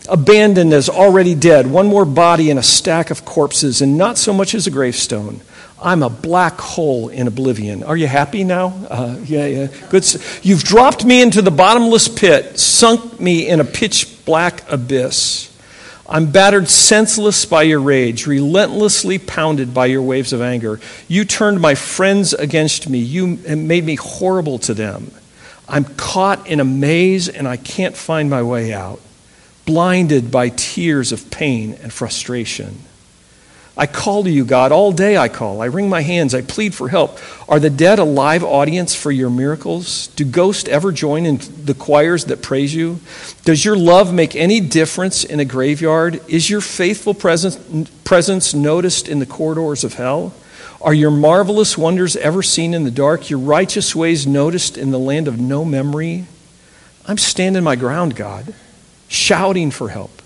Abandoned 0.09 0.73
as 0.73 0.89
already 0.89 1.35
dead. 1.37 1.69
One 1.69 1.87
more 1.87 2.05
body 2.05 2.51
in 2.51 2.59
a 2.59 2.63
stack 2.63 3.11
of 3.11 3.25
corpses, 3.25 3.81
and 3.81 3.97
not 3.97 4.19
so 4.19 4.33
much 4.33 4.55
as 4.55 4.67
a 4.67 4.71
gravestone. 4.71 5.41
I'm 5.82 6.03
a 6.03 6.11
black 6.11 6.59
hole 6.59 7.09
in 7.09 7.27
oblivion. 7.27 7.82
Are 7.82 7.97
you 7.97 8.06
happy 8.06 8.44
now? 8.44 8.75
Uh, 8.91 9.17
yeah, 9.25 9.47
yeah. 9.47 9.67
Good. 9.88 10.05
You've 10.43 10.62
dropped 10.62 11.05
me 11.05 11.23
into 11.23 11.41
the 11.41 11.50
bottomless 11.50 12.06
pit, 12.09 12.59
sunk 12.59 13.19
me 13.19 13.49
in 13.49 13.61
a 13.61 13.65
pitch 13.65 14.25
black 14.27 14.71
abyss. 14.71 15.47
I'm 16.06 16.32
battered 16.32 16.69
senseless 16.69 17.47
by 17.47 17.62
your 17.62 17.81
rage, 17.81 18.27
relentlessly 18.27 19.19
pounded 19.19 19.73
by 19.73 19.87
your 19.87 20.03
waves 20.03 20.32
of 20.32 20.43
anger. 20.43 20.81
You 21.06 21.25
turned 21.25 21.61
my 21.61 21.77
friends 21.77 22.35
against 22.35 22.88
me. 22.88 22.99
You 22.99 23.26
made 23.29 23.85
me 23.85 23.94
horrible 23.94 24.59
to 24.61 24.75
them. 24.75 25.12
I'm 25.69 25.85
caught 25.85 26.49
in 26.49 26.59
a 26.59 26.65
maze 26.65 27.29
and 27.29 27.47
I 27.47 27.56
can't 27.56 27.97
find 27.97 28.29
my 28.29 28.43
way 28.43 28.73
out, 28.73 29.00
blinded 29.67 30.33
by 30.33 30.49
tears 30.49 31.12
of 31.12 31.31
pain 31.31 31.79
and 31.81 31.93
frustration. 31.93 32.81
I 33.81 33.87
call 33.87 34.25
to 34.25 34.31
you, 34.31 34.44
God. 34.44 34.73
All 34.73 34.93
day 34.93 35.17
I 35.17 35.31
call. 35.31 35.62
I 35.62 35.65
wring 35.65 35.88
my 35.88 36.03
hands. 36.03 36.35
I 36.35 36.43
plead 36.43 36.75
for 36.75 36.91
help. 36.91 37.19
Are 37.49 37.59
the 37.59 37.71
dead 37.71 37.99
a 37.99 38.05
live 38.05 38.44
audience 38.44 38.94
for 38.94 39.11
your 39.11 39.31
miracles? 39.31 40.09
Do 40.09 40.27
ghosts 40.27 40.69
ever 40.69 40.93
join 40.93 41.25
in 41.25 41.41
the 41.65 41.73
choirs 41.73 42.27
that 42.27 42.43
praise 42.43 42.75
you? 42.75 43.00
Does 43.47 43.65
your 43.65 43.79
love 43.79 44.12
make 44.12 44.37
any 44.37 44.61
difference 44.61 45.25
in 45.25 45.40
a 45.40 45.47
graveyard? 45.47 46.21
Is 46.28 46.50
your 46.50 46.61
faithful 46.61 47.14
presence, 47.14 47.57
presence 48.05 48.52
noticed 48.52 49.09
in 49.09 49.19
the 49.19 49.25
corridors 49.25 49.83
of 49.83 49.95
hell? 49.95 50.35
Are 50.83 50.93
your 50.93 51.11
marvelous 51.11 51.78
wonders 51.78 52.16
ever 52.16 52.43
seen 52.43 52.75
in 52.75 52.85
the 52.85 52.90
dark? 52.90 53.31
Your 53.31 53.38
righteous 53.38 53.97
ways 53.97 54.26
noticed 54.26 54.76
in 54.76 54.90
the 54.90 54.99
land 54.99 55.26
of 55.26 55.40
no 55.40 55.64
memory? 55.64 56.26
I'm 57.07 57.16
standing 57.16 57.64
my 57.64 57.76
ground, 57.76 58.14
God, 58.14 58.52
shouting 59.09 59.71
for 59.71 59.88
help 59.88 60.20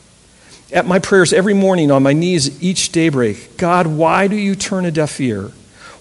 at 0.75 0.87
my 0.87 0.99
prayers 0.99 1.33
every 1.33 1.55
morning 1.55 1.93
on 1.93 2.03
my 2.03 2.13
knees 2.13 2.61
each 2.63 2.91
daybreak 2.91 3.57
God, 3.57 3.87
why 3.87 4.27
do 4.27 4.37
you 4.37 4.55
turn 4.55 4.85
a 4.85 4.91
deaf 4.91 5.19
ear? 5.21 5.53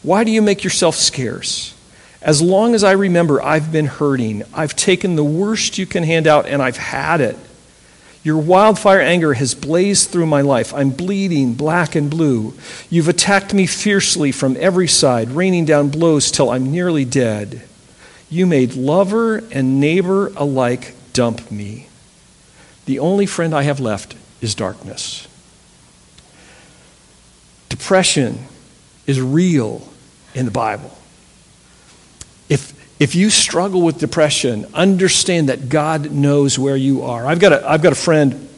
Why 0.02 0.26
do 0.26 0.32
you 0.32 0.42
make 0.42 0.64
yourself 0.64 0.96
scarce? 0.96 1.74
As 2.22 2.42
long 2.42 2.74
as 2.74 2.84
I 2.84 2.92
remember, 2.92 3.42
I've 3.42 3.72
been 3.72 3.86
hurting. 3.86 4.44
I've 4.54 4.76
taken 4.76 5.16
the 5.16 5.24
worst 5.24 5.78
you 5.78 5.86
can 5.86 6.04
hand 6.04 6.26
out, 6.26 6.46
and 6.46 6.62
I've 6.62 6.78
had 6.78 7.22
it. 7.22 7.38
Your 8.24 8.38
wildfire 8.38 9.02
anger 9.02 9.34
has 9.34 9.54
blazed 9.54 10.10
through 10.10 10.26
my 10.26 10.42
life. 10.42 10.74
I'm 10.74 10.90
bleeding 10.92 11.54
black 11.54 11.96
and 11.96 12.10
blue. 12.10 12.54
You've 12.90 13.10
attacked 13.10 13.54
me 13.54 13.68
fiercely 13.68 14.32
from 14.32 14.56
every 14.58 14.88
side, 14.88 15.32
raining 15.32 15.66
down 15.66 15.90
blows 15.90 16.32
till 16.32 16.50
I'm 16.50 16.72
nearly 16.72 17.04
dead. 17.04 17.64
You 18.30 18.46
made 18.46 18.76
lover 18.76 19.38
and 19.52 19.82
neighbor 19.82 20.28
alike 20.38 20.96
dump 21.12 21.52
me. 21.52 21.88
The 22.86 23.00
only 23.00 23.26
friend 23.26 23.54
I 23.54 23.64
have 23.64 23.82
left 23.82 24.16
is 24.44 24.56
darkness. 24.56 25.28
Depression 27.70 28.38
is 29.08 29.20
real 29.20 29.88
in 30.36 30.46
the 30.46 30.52
Bible. 30.52 30.96
If, 32.50 32.74
if 33.02 33.16
you 33.16 33.30
struggle 33.30 33.82
with 33.82 33.98
depression, 34.00 34.68
understand 34.74 35.50
that 35.50 35.70
God 35.70 36.12
knows 36.12 36.60
where 36.60 36.76
you 36.76 37.04
are. 37.04 37.26
I've 37.26 37.40
got 37.40 37.54
a, 37.54 37.68
I've 37.68 37.82
got 37.82 37.94
a 37.94 37.96
friend 37.96 38.50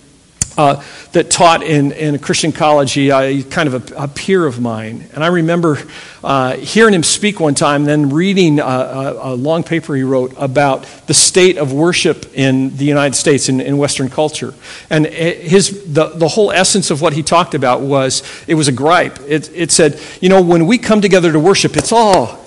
uh, 0.57 0.83
that 1.11 1.29
taught 1.29 1.63
in, 1.63 1.91
in 1.91 2.17
Christian 2.19 2.51
college. 2.51 2.93
He, 2.93 3.11
uh, 3.11 3.43
kind 3.43 3.67
of 3.73 3.91
a, 3.91 4.03
a, 4.03 4.07
peer 4.07 4.45
of 4.45 4.61
mine. 4.61 5.07
And 5.13 5.23
I 5.23 5.27
remember 5.27 5.79
uh, 6.23 6.55
hearing 6.57 6.93
him 6.93 7.03
speak 7.03 7.39
one 7.39 7.55
time, 7.55 7.85
then 7.85 8.09
reading 8.09 8.59
a, 8.59 8.63
a, 8.63 9.33
a, 9.33 9.35
long 9.35 9.63
paper 9.63 9.95
he 9.95 10.03
wrote 10.03 10.33
about 10.37 10.83
the 11.07 11.13
state 11.13 11.57
of 11.57 11.73
worship 11.73 12.33
in 12.33 12.75
the 12.77 12.85
United 12.85 13.15
States, 13.15 13.49
in, 13.49 13.59
in 13.59 13.77
Western 13.77 14.09
culture. 14.09 14.53
And 14.89 15.05
his, 15.05 15.93
the, 15.93 16.07
the 16.07 16.27
whole 16.27 16.51
essence 16.51 16.89
of 16.89 17.01
what 17.01 17.13
he 17.13 17.23
talked 17.23 17.53
about 17.53 17.81
was 17.81 18.23
it 18.47 18.55
was 18.55 18.67
a 18.67 18.71
gripe. 18.71 19.19
It, 19.27 19.51
it 19.53 19.71
said, 19.71 19.99
you 20.21 20.29
know, 20.29 20.41
when 20.41 20.67
we 20.67 20.77
come 20.77 21.01
together 21.01 21.31
to 21.31 21.39
worship, 21.39 21.75
it's 21.75 21.91
all 21.91 22.44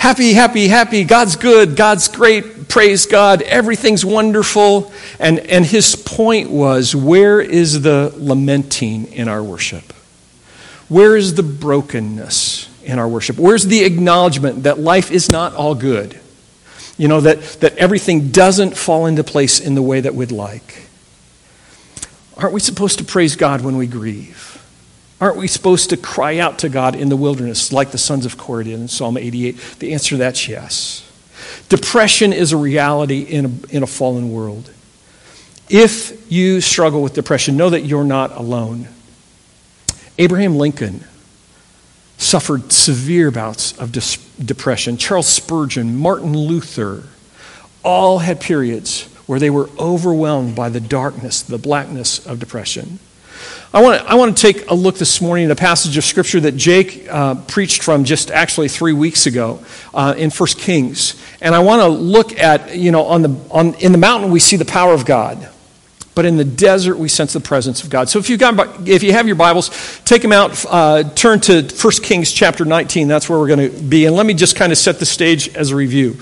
happy, 0.00 0.32
happy, 0.32 0.66
happy. 0.66 1.04
God's 1.04 1.36
good. 1.36 1.76
God's 1.76 2.08
great. 2.08 2.68
Praise 2.68 3.04
God. 3.04 3.42
Everything's 3.42 4.02
wonderful. 4.02 4.90
And, 5.18 5.38
and 5.40 5.64
his 5.64 5.94
point 5.94 6.50
was 6.50 6.96
where 6.96 7.38
is 7.38 7.82
the 7.82 8.12
lamenting 8.16 9.12
in 9.12 9.28
our 9.28 9.42
worship? 9.42 9.92
Where 10.88 11.16
is 11.16 11.34
the 11.34 11.42
brokenness 11.42 12.68
in 12.82 12.98
our 12.98 13.06
worship? 13.06 13.36
Where's 13.36 13.66
the 13.66 13.84
acknowledgement 13.84 14.62
that 14.62 14.78
life 14.78 15.10
is 15.10 15.30
not 15.30 15.54
all 15.54 15.74
good? 15.74 16.18
You 16.96 17.08
know, 17.08 17.20
that, 17.20 17.42
that 17.60 17.76
everything 17.76 18.30
doesn't 18.30 18.76
fall 18.76 19.04
into 19.04 19.22
place 19.22 19.60
in 19.60 19.74
the 19.74 19.82
way 19.82 20.00
that 20.00 20.14
we'd 20.14 20.32
like. 20.32 20.86
Aren't 22.38 22.54
we 22.54 22.60
supposed 22.60 22.98
to 22.98 23.04
praise 23.04 23.36
God 23.36 23.60
when 23.60 23.76
we 23.76 23.86
grieve? 23.86 24.59
Aren't 25.20 25.36
we 25.36 25.48
supposed 25.48 25.90
to 25.90 25.96
cry 25.96 26.38
out 26.38 26.60
to 26.60 26.68
God 26.68 26.96
in 26.96 27.10
the 27.10 27.16
wilderness 27.16 27.72
like 27.72 27.90
the 27.90 27.98
sons 27.98 28.24
of 28.24 28.38
Korah 28.38 28.64
did 28.64 28.74
in 28.74 28.88
Psalm 28.88 29.16
88? 29.16 29.76
The 29.78 29.92
answer 29.92 30.10
to 30.10 30.16
that's 30.16 30.48
yes. 30.48 31.06
Depression 31.68 32.32
is 32.32 32.52
a 32.52 32.56
reality 32.56 33.20
in 33.20 33.44
a, 33.44 33.76
in 33.76 33.82
a 33.82 33.86
fallen 33.86 34.32
world. 34.32 34.72
If 35.68 36.32
you 36.32 36.60
struggle 36.60 37.02
with 37.02 37.14
depression, 37.14 37.56
know 37.56 37.70
that 37.70 37.82
you're 37.82 38.04
not 38.04 38.32
alone. 38.32 38.88
Abraham 40.18 40.56
Lincoln 40.56 41.04
suffered 42.18 42.72
severe 42.72 43.30
bouts 43.30 43.78
of 43.78 43.92
depression. 44.44 44.96
Charles 44.96 45.26
Spurgeon, 45.26 45.96
Martin 45.96 46.36
Luther, 46.36 47.04
all 47.82 48.18
had 48.18 48.40
periods 48.40 49.04
where 49.26 49.38
they 49.38 49.48
were 49.48 49.70
overwhelmed 49.78 50.56
by 50.56 50.68
the 50.68 50.80
darkness, 50.80 51.40
the 51.40 51.56
blackness 51.56 52.26
of 52.26 52.40
depression. 52.40 52.98
I 53.72 53.82
want, 53.82 54.00
to, 54.00 54.10
I 54.10 54.14
want 54.14 54.36
to 54.36 54.42
take 54.52 54.68
a 54.68 54.74
look 54.74 54.96
this 54.96 55.20
morning 55.20 55.44
at 55.44 55.50
a 55.52 55.56
passage 55.56 55.96
of 55.96 56.04
Scripture 56.04 56.40
that 56.40 56.56
Jake 56.56 57.06
uh, 57.08 57.36
preached 57.46 57.82
from 57.82 58.02
just 58.04 58.30
actually 58.30 58.68
three 58.68 58.92
weeks 58.92 59.26
ago 59.26 59.64
uh, 59.94 60.14
in 60.16 60.30
1 60.30 60.48
Kings. 60.58 61.14
And 61.40 61.54
I 61.54 61.60
want 61.60 61.80
to 61.82 61.88
look 61.88 62.36
at, 62.38 62.76
you 62.76 62.90
know, 62.90 63.04
on 63.04 63.22
the, 63.22 63.40
on, 63.50 63.74
in 63.74 63.92
the 63.92 63.98
mountain 63.98 64.30
we 64.30 64.40
see 64.40 64.56
the 64.56 64.64
power 64.64 64.92
of 64.92 65.06
God. 65.06 65.48
But 66.20 66.26
in 66.26 66.36
the 66.36 66.44
desert, 66.44 66.98
we 66.98 67.08
sense 67.08 67.32
the 67.32 67.40
presence 67.40 67.82
of 67.82 67.88
God. 67.88 68.10
So 68.10 68.18
if, 68.18 68.28
you've 68.28 68.38
got, 68.38 68.86
if 68.86 69.02
you 69.02 69.14
have 69.14 69.26
your 69.26 69.36
Bibles, 69.36 69.70
take 70.04 70.20
them 70.20 70.32
out, 70.32 70.66
uh, 70.68 71.02
turn 71.14 71.40
to 71.40 71.62
1 71.62 71.92
Kings 72.02 72.30
chapter 72.30 72.66
19. 72.66 73.08
That's 73.08 73.26
where 73.26 73.38
we're 73.38 73.48
going 73.48 73.72
to 73.72 73.80
be. 73.80 74.04
And 74.04 74.14
let 74.14 74.26
me 74.26 74.34
just 74.34 74.54
kind 74.54 74.70
of 74.70 74.76
set 74.76 74.98
the 74.98 75.06
stage 75.06 75.48
as 75.56 75.70
a 75.70 75.76
review. 75.76 76.18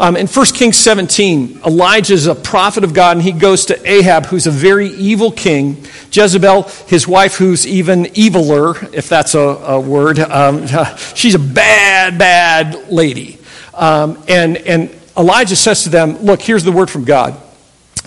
Um, 0.00 0.16
in 0.16 0.26
1 0.26 0.46
Kings 0.54 0.78
17, 0.78 1.60
Elijah 1.66 2.14
is 2.14 2.28
a 2.28 2.34
prophet 2.34 2.82
of 2.82 2.94
God, 2.94 3.18
and 3.18 3.22
he 3.22 3.32
goes 3.32 3.66
to 3.66 3.78
Ahab, 3.86 4.24
who's 4.24 4.46
a 4.46 4.50
very 4.50 4.88
evil 4.88 5.30
king, 5.30 5.84
Jezebel, 6.10 6.62
his 6.86 7.06
wife, 7.06 7.34
who's 7.34 7.66
even 7.66 8.04
eviler, 8.04 8.90
if 8.94 9.10
that's 9.10 9.34
a, 9.34 9.38
a 9.38 9.78
word. 9.78 10.18
Um, 10.18 10.66
she's 11.14 11.34
a 11.34 11.38
bad, 11.38 12.16
bad 12.16 12.90
lady. 12.90 13.38
Um, 13.74 14.24
and, 14.28 14.56
and 14.56 14.98
Elijah 15.14 15.56
says 15.56 15.82
to 15.82 15.90
them, 15.90 16.16
Look, 16.22 16.40
here's 16.40 16.64
the 16.64 16.72
word 16.72 16.88
from 16.88 17.04
God 17.04 17.38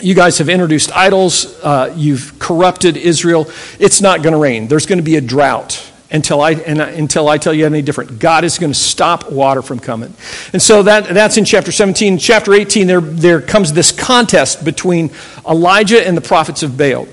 you 0.01 0.13
guys 0.13 0.37
have 0.39 0.49
introduced 0.49 0.91
idols. 0.95 1.59
Uh, 1.61 1.93
you've 1.95 2.37
corrupted 2.37 2.97
Israel. 2.97 3.49
It's 3.79 4.01
not 4.01 4.21
going 4.23 4.33
to 4.33 4.39
rain. 4.39 4.67
There's 4.67 4.85
going 4.85 4.99
to 4.99 5.03
be 5.03 5.15
a 5.15 5.21
drought 5.21 5.91
until 6.11 6.41
I, 6.41 6.51
and, 6.51 6.81
until 6.81 7.29
I 7.29 7.37
tell 7.37 7.53
you 7.53 7.65
any 7.65 7.81
different. 7.81 8.19
God 8.19 8.43
is 8.43 8.59
going 8.59 8.73
to 8.73 8.77
stop 8.77 9.31
water 9.31 9.61
from 9.61 9.79
coming. 9.79 10.13
And 10.53 10.61
so 10.61 10.83
that, 10.83 11.05
that's 11.05 11.37
in 11.37 11.45
chapter 11.45 11.71
17. 11.71 12.17
Chapter 12.17 12.53
18, 12.53 12.87
there, 12.87 13.01
there 13.01 13.41
comes 13.41 13.73
this 13.73 13.91
contest 13.91 14.65
between 14.65 15.11
Elijah 15.47 16.05
and 16.05 16.15
the 16.15 16.21
prophets 16.21 16.61
of 16.61 16.77
Baal. 16.77 17.07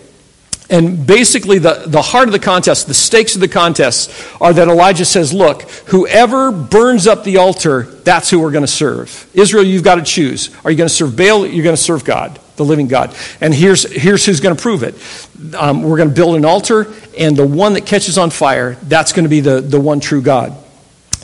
And 0.69 1.07
basically, 1.07 1.59
the, 1.59 1.85
the 1.87 2.01
heart 2.01 2.29
of 2.29 2.33
the 2.33 2.39
contest, 2.39 2.87
the 2.87 2.95
stakes 2.95 3.35
of 3.35 3.43
the 3.43 3.49
contest, 3.49 4.11
are 4.41 4.55
that 4.55 4.69
Elijah 4.69 5.05
says, 5.05 5.33
Look, 5.33 5.63
whoever 5.89 6.51
burns 6.51 7.07
up 7.07 7.25
the 7.25 7.37
altar, 7.37 7.83
that's 7.83 8.31
who 8.31 8.41
we're 8.41 8.53
going 8.53 8.65
to 8.65 8.69
serve. 8.69 9.29
Israel, 9.35 9.65
you've 9.65 9.85
got 9.85 9.97
to 9.97 10.03
choose. 10.03 10.51
Are 10.65 10.71
you 10.71 10.79
going 10.79 10.89
to 10.89 10.95
serve 10.95 11.15
Baal? 11.15 11.47
You're 11.47 11.65
going 11.65 11.77
to 11.77 11.83
serve 11.83 12.05
God 12.05 12.41
the 12.57 12.65
living 12.65 12.89
God. 12.89 13.15
And 13.41 13.55
here's, 13.55 13.91
here's 13.91 14.25
who's 14.27 14.41
going 14.41 14.57
to 14.57 14.61
prove 14.61 14.83
it. 14.83 14.95
Um, 15.55 15.83
we're 15.83 15.97
going 15.97 16.09
to 16.09 16.15
build 16.15 16.37
an 16.37 16.45
altar, 16.45 16.93
and 17.19 17.37
the 17.37 17.47
one 17.47 17.75
that 17.75 17.87
catches 17.87 18.19
on 18.19 18.31
fire, 18.31 18.75
that's 18.83 19.13
going 19.13 19.25
to 19.25 19.31
be 19.31 19.41
the, 19.41 19.61
the 19.61 19.81
one 19.81 20.01
true 20.01 20.23
God. 20.23 20.57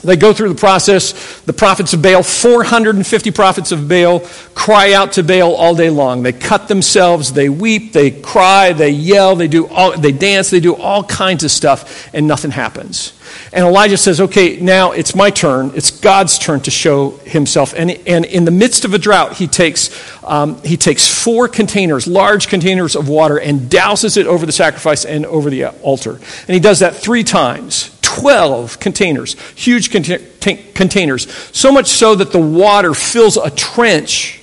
They 0.03 0.15
go 0.15 0.33
through 0.33 0.49
the 0.49 0.59
process. 0.59 1.41
The 1.41 1.53
prophets 1.53 1.93
of 1.93 2.01
Baal, 2.01 2.23
450 2.23 3.31
prophets 3.31 3.71
of 3.71 3.87
Baal, 3.87 4.21
cry 4.53 4.93
out 4.93 5.13
to 5.13 5.23
Baal 5.23 5.55
all 5.55 5.75
day 5.75 5.89
long. 5.89 6.23
They 6.23 6.33
cut 6.33 6.67
themselves, 6.67 7.33
they 7.33 7.49
weep, 7.49 7.93
they 7.93 8.11
cry, 8.11 8.73
they 8.73 8.89
yell, 8.89 9.35
they, 9.35 9.47
do 9.47 9.67
all, 9.67 9.97
they 9.97 10.11
dance, 10.11 10.49
they 10.49 10.59
do 10.59 10.75
all 10.75 11.03
kinds 11.03 11.43
of 11.43 11.51
stuff, 11.51 12.09
and 12.13 12.27
nothing 12.27 12.51
happens. 12.51 13.13
And 13.51 13.65
Elijah 13.65 13.97
says, 13.97 14.21
Okay, 14.21 14.57
now 14.59 14.91
it's 14.91 15.15
my 15.15 15.29
turn. 15.29 15.71
It's 15.75 15.91
God's 15.91 16.37
turn 16.37 16.61
to 16.61 16.71
show 16.71 17.11
himself. 17.25 17.73
And, 17.75 17.91
and 18.07 18.25
in 18.25 18.45
the 18.45 18.51
midst 18.51 18.85
of 18.85 18.93
a 18.93 18.97
drought, 18.97 19.37
he 19.37 19.47
takes, 19.47 19.89
um, 20.23 20.61
he 20.63 20.77
takes 20.77 21.07
four 21.07 21.47
containers, 21.47 22.07
large 22.07 22.47
containers 22.47 22.95
of 22.95 23.07
water, 23.07 23.39
and 23.39 23.61
douses 23.61 24.17
it 24.17 24.27
over 24.27 24.45
the 24.45 24.51
sacrifice 24.51 25.05
and 25.05 25.25
over 25.25 25.49
the 25.49 25.67
altar. 25.67 26.15
And 26.15 26.53
he 26.53 26.59
does 26.59 26.79
that 26.79 26.95
three 26.95 27.23
times. 27.23 27.98
12 28.19 28.79
containers, 28.79 29.39
huge 29.53 29.91
containers. 29.91 31.31
So 31.55 31.71
much 31.71 31.87
so 31.87 32.15
that 32.15 32.31
the 32.31 32.39
water 32.39 32.93
fills 32.93 33.37
a 33.37 33.49
trench 33.49 34.41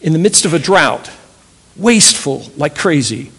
in 0.00 0.12
the 0.12 0.18
midst 0.18 0.44
of 0.44 0.54
a 0.54 0.58
drought. 0.58 1.10
Wasteful 1.76 2.44
like 2.56 2.74
crazy. 2.74 3.30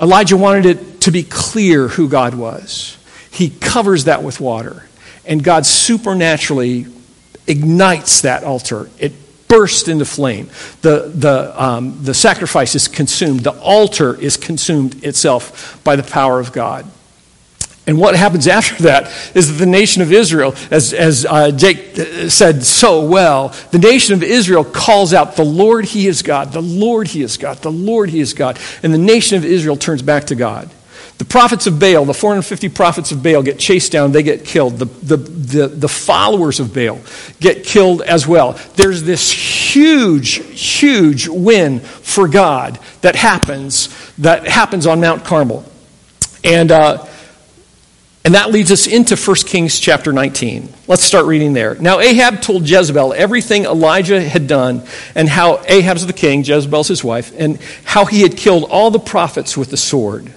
Elijah 0.00 0.36
wanted 0.36 0.66
it 0.66 1.00
to 1.02 1.10
be 1.10 1.22
clear 1.22 1.88
who 1.88 2.08
God 2.08 2.34
was 2.34 2.96
he 3.36 3.50
covers 3.50 4.04
that 4.04 4.22
with 4.22 4.40
water. 4.40 4.88
And 5.26 5.44
God 5.44 5.66
supernaturally 5.66 6.86
ignites 7.46 8.22
that 8.22 8.44
altar. 8.44 8.88
It 8.98 9.12
bursts 9.46 9.88
into 9.88 10.06
flame. 10.06 10.48
The, 10.80 11.12
the, 11.14 11.62
um, 11.62 12.02
the 12.02 12.14
sacrifice 12.14 12.74
is 12.74 12.88
consumed. 12.88 13.40
The 13.40 13.58
altar 13.60 14.18
is 14.18 14.38
consumed 14.38 15.04
itself 15.04 15.78
by 15.84 15.96
the 15.96 16.02
power 16.02 16.40
of 16.40 16.52
God. 16.52 16.90
And 17.86 17.98
what 17.98 18.16
happens 18.16 18.48
after 18.48 18.82
that 18.84 19.12
is 19.36 19.48
that 19.48 19.64
the 19.64 19.70
nation 19.70 20.02
of 20.02 20.12
Israel, 20.12 20.54
as, 20.72 20.92
as 20.92 21.24
uh, 21.24 21.52
Jake 21.52 21.96
said 22.28 22.64
so 22.64 23.06
well, 23.06 23.54
the 23.70 23.78
nation 23.78 24.14
of 24.14 24.24
Israel 24.24 24.64
calls 24.64 25.14
out, 25.14 25.36
The 25.36 25.44
Lord, 25.44 25.84
He 25.84 26.08
is 26.08 26.22
God. 26.22 26.52
The 26.52 26.62
Lord, 26.62 27.06
He 27.06 27.22
is 27.22 27.36
God. 27.36 27.58
The 27.58 27.70
Lord, 27.70 28.10
He 28.10 28.18
is 28.18 28.34
God. 28.34 28.58
And 28.82 28.92
the 28.92 28.98
nation 28.98 29.36
of 29.36 29.44
Israel 29.44 29.76
turns 29.76 30.02
back 30.02 30.24
to 30.24 30.34
God. 30.34 30.68
The 31.18 31.24
prophets 31.24 31.66
of 31.66 31.78
Baal, 31.78 32.04
the 32.04 32.12
450 32.12 32.68
prophets 32.70 33.12
of 33.12 33.22
Baal, 33.22 33.42
get 33.42 33.58
chased 33.58 33.92
down, 33.92 34.12
they 34.12 34.22
get 34.22 34.44
killed. 34.44 34.78
The, 34.78 34.84
the, 34.84 35.16
the, 35.16 35.68
the, 35.68 35.88
followers 35.88 36.60
of 36.60 36.74
Baal 36.74 37.00
get 37.40 37.64
killed 37.64 38.02
as 38.02 38.26
well. 38.26 38.60
There's 38.74 39.02
this 39.02 39.30
huge, 39.30 40.34
huge 40.34 41.26
win 41.26 41.80
for 41.80 42.28
God 42.28 42.78
that 43.00 43.16
happens, 43.16 43.88
that 44.18 44.46
happens 44.46 44.86
on 44.86 45.00
Mount 45.00 45.24
Carmel. 45.24 45.64
And, 46.44 46.70
uh, 46.70 47.06
and 48.26 48.34
that 48.34 48.50
leads 48.50 48.72
us 48.72 48.88
into 48.88 49.14
1 49.14 49.36
Kings 49.46 49.78
chapter 49.78 50.12
19. 50.12 50.68
Let's 50.88 51.04
start 51.04 51.26
reading 51.26 51.52
there. 51.52 51.76
Now, 51.76 52.00
Ahab 52.00 52.42
told 52.42 52.68
Jezebel 52.68 53.12
everything 53.12 53.66
Elijah 53.66 54.20
had 54.20 54.48
done, 54.48 54.82
and 55.14 55.28
how 55.28 55.62
Ahab's 55.68 56.04
the 56.04 56.12
king, 56.12 56.42
Jezebel's 56.42 56.88
his 56.88 57.04
wife, 57.04 57.32
and 57.38 57.60
how 57.84 58.04
he 58.04 58.22
had 58.22 58.36
killed 58.36 58.64
all 58.64 58.90
the 58.90 58.98
prophets 58.98 59.56
with 59.56 59.70
the 59.70 59.76
sword. 59.76 60.32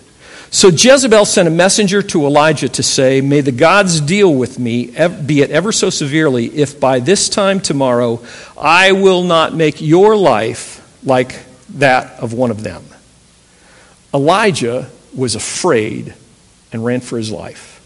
So 0.51 0.67
Jezebel 0.67 1.25
sent 1.25 1.47
a 1.47 1.51
messenger 1.51 2.03
to 2.03 2.27
Elijah 2.27 2.69
to 2.69 2.83
say, 2.83 3.21
May 3.21 3.41
the 3.41 3.51
gods 3.51 3.99
deal 4.01 4.35
with 4.35 4.59
me, 4.59 4.91
be 5.25 5.41
it 5.41 5.49
ever 5.49 5.71
so 5.71 5.89
severely, 5.89 6.45
if 6.45 6.79
by 6.79 6.99
this 6.99 7.27
time 7.27 7.59
tomorrow 7.59 8.23
I 8.55 8.91
will 8.91 9.23
not 9.23 9.55
make 9.55 9.81
your 9.81 10.15
life 10.15 10.87
like 11.03 11.43
that 11.69 12.19
of 12.19 12.33
one 12.33 12.51
of 12.51 12.61
them. 12.61 12.85
Elijah 14.13 14.91
was 15.15 15.33
afraid 15.33 16.13
and 16.71 16.85
ran 16.85 17.01
for 17.01 17.17
his 17.17 17.31
life. 17.31 17.77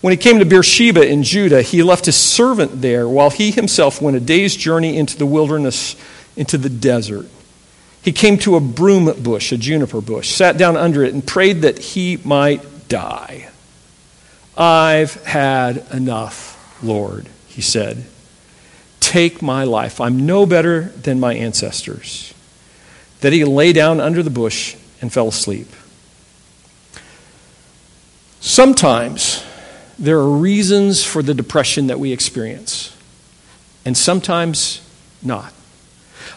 When 0.00 0.12
he 0.12 0.16
came 0.16 0.38
to 0.38 0.44
Beersheba 0.44 1.06
in 1.08 1.24
Judah, 1.24 1.62
he 1.62 1.82
left 1.82 2.06
his 2.06 2.16
servant 2.16 2.80
there 2.82 3.08
while 3.08 3.30
he 3.30 3.50
himself 3.50 4.00
went 4.00 4.16
a 4.16 4.20
day's 4.20 4.54
journey 4.54 4.96
into 4.96 5.18
the 5.18 5.26
wilderness, 5.26 5.96
into 6.36 6.56
the 6.56 6.68
desert. 6.68 7.26
He 8.00 8.12
came 8.12 8.38
to 8.38 8.54
a 8.54 8.60
broom 8.60 9.12
bush, 9.22 9.50
a 9.50 9.58
juniper 9.58 10.00
bush, 10.00 10.28
sat 10.28 10.56
down 10.56 10.76
under 10.76 11.02
it, 11.02 11.12
and 11.14 11.26
prayed 11.26 11.62
that 11.62 11.78
he 11.78 12.18
might 12.18 12.88
die. 12.88 13.48
I've 14.56 15.14
had 15.24 15.84
enough, 15.92 16.78
Lord, 16.82 17.28
he 17.48 17.60
said. 17.60 18.04
Take 19.00 19.42
my 19.42 19.64
life. 19.64 20.00
I'm 20.00 20.26
no 20.26 20.46
better 20.46 20.84
than 21.02 21.18
my 21.18 21.34
ancestors. 21.34 22.32
That 23.20 23.32
he 23.32 23.44
lay 23.44 23.72
down 23.72 24.00
under 24.00 24.22
the 24.22 24.30
bush 24.30 24.76
and 25.00 25.12
fell 25.12 25.28
asleep. 25.28 25.68
Sometimes 28.40 29.42
there 29.98 30.18
are 30.18 30.30
reasons 30.30 31.04
for 31.04 31.22
the 31.22 31.34
depression 31.34 31.88
that 31.88 31.98
we 31.98 32.12
experience, 32.12 32.96
and 33.84 33.96
sometimes 33.96 34.80
not. 35.22 35.52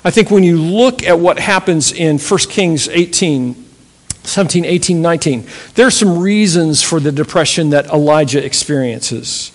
I 0.03 0.09
think 0.09 0.31
when 0.31 0.43
you 0.43 0.57
look 0.59 1.03
at 1.03 1.19
what 1.19 1.37
happens 1.39 1.91
in 1.91 2.17
1 2.17 2.39
Kings 2.49 2.87
18, 2.89 3.55
17, 4.23 4.65
18, 4.65 5.01
19, 5.01 5.47
there 5.75 5.85
are 5.85 5.91
some 5.91 6.19
reasons 6.19 6.81
for 6.81 6.99
the 6.99 7.11
depression 7.11 7.69
that 7.69 7.87
Elijah 7.87 8.43
experiences. 8.43 9.51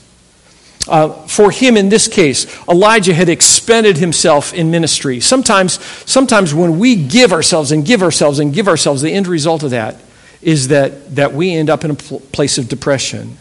Uh, 0.89 1.09
for 1.27 1.51
him, 1.51 1.77
in 1.77 1.89
this 1.89 2.07
case, 2.07 2.47
Elijah 2.69 3.13
had 3.13 3.29
expended 3.29 3.97
himself 3.97 4.55
in 4.55 4.71
ministry. 4.71 5.19
Sometimes, 5.19 5.85
sometimes 6.09 6.55
when 6.55 6.79
we 6.79 6.95
give 6.95 7.33
ourselves 7.33 7.73
and 7.73 7.85
give 7.85 8.03
ourselves 8.03 8.39
and 8.39 8.55
give 8.55 8.69
ourselves, 8.69 9.03
the 9.03 9.11
end 9.11 9.27
result 9.27 9.65
of 9.65 9.71
that 9.71 9.97
is 10.43 10.69
that, 10.69 11.17
that 11.17 11.33
we 11.33 11.53
end 11.53 11.71
up 11.71 11.85
in 11.85 11.91
a 11.91 11.95
place 11.95 12.57
of 12.57 12.69
depression. 12.69 13.37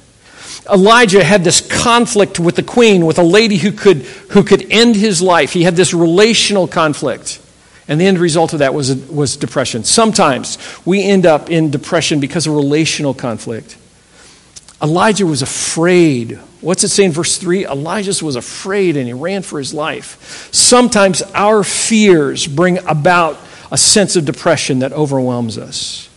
Elijah 0.71 1.23
had 1.23 1.43
this 1.43 1.61
conflict 1.61 2.39
with 2.39 2.55
the 2.55 2.63
queen, 2.63 3.05
with 3.05 3.19
a 3.19 3.23
lady 3.23 3.57
who 3.57 3.71
could, 3.71 3.97
who 3.97 4.43
could 4.43 4.71
end 4.71 4.95
his 4.95 5.21
life. 5.21 5.53
He 5.53 5.63
had 5.63 5.75
this 5.75 5.93
relational 5.93 6.67
conflict. 6.67 7.41
And 7.87 8.01
the 8.01 8.05
end 8.05 8.17
result 8.17 8.53
of 8.53 8.59
that 8.59 8.73
was, 8.73 8.95
was 9.07 9.37
depression. 9.37 9.83
Sometimes 9.83 10.57
we 10.85 11.03
end 11.03 11.25
up 11.25 11.51
in 11.51 11.69
depression 11.69 12.19
because 12.19 12.47
of 12.47 12.55
relational 12.55 13.13
conflict. 13.13 13.77
Elijah 14.81 15.25
was 15.25 15.41
afraid. 15.41 16.39
What's 16.61 16.83
it 16.83 16.89
say 16.89 17.05
in 17.05 17.11
verse 17.11 17.37
3? 17.37 17.65
Elijah 17.65 18.25
was 18.25 18.35
afraid 18.35 18.97
and 18.97 19.07
he 19.07 19.13
ran 19.13 19.43
for 19.43 19.59
his 19.59 19.73
life. 19.73 20.49
Sometimes 20.51 21.21
our 21.33 21.63
fears 21.63 22.47
bring 22.47 22.79
about 22.87 23.37
a 23.71 23.77
sense 23.77 24.15
of 24.15 24.25
depression 24.25 24.79
that 24.79 24.91
overwhelms 24.91 25.57
us. 25.57 26.09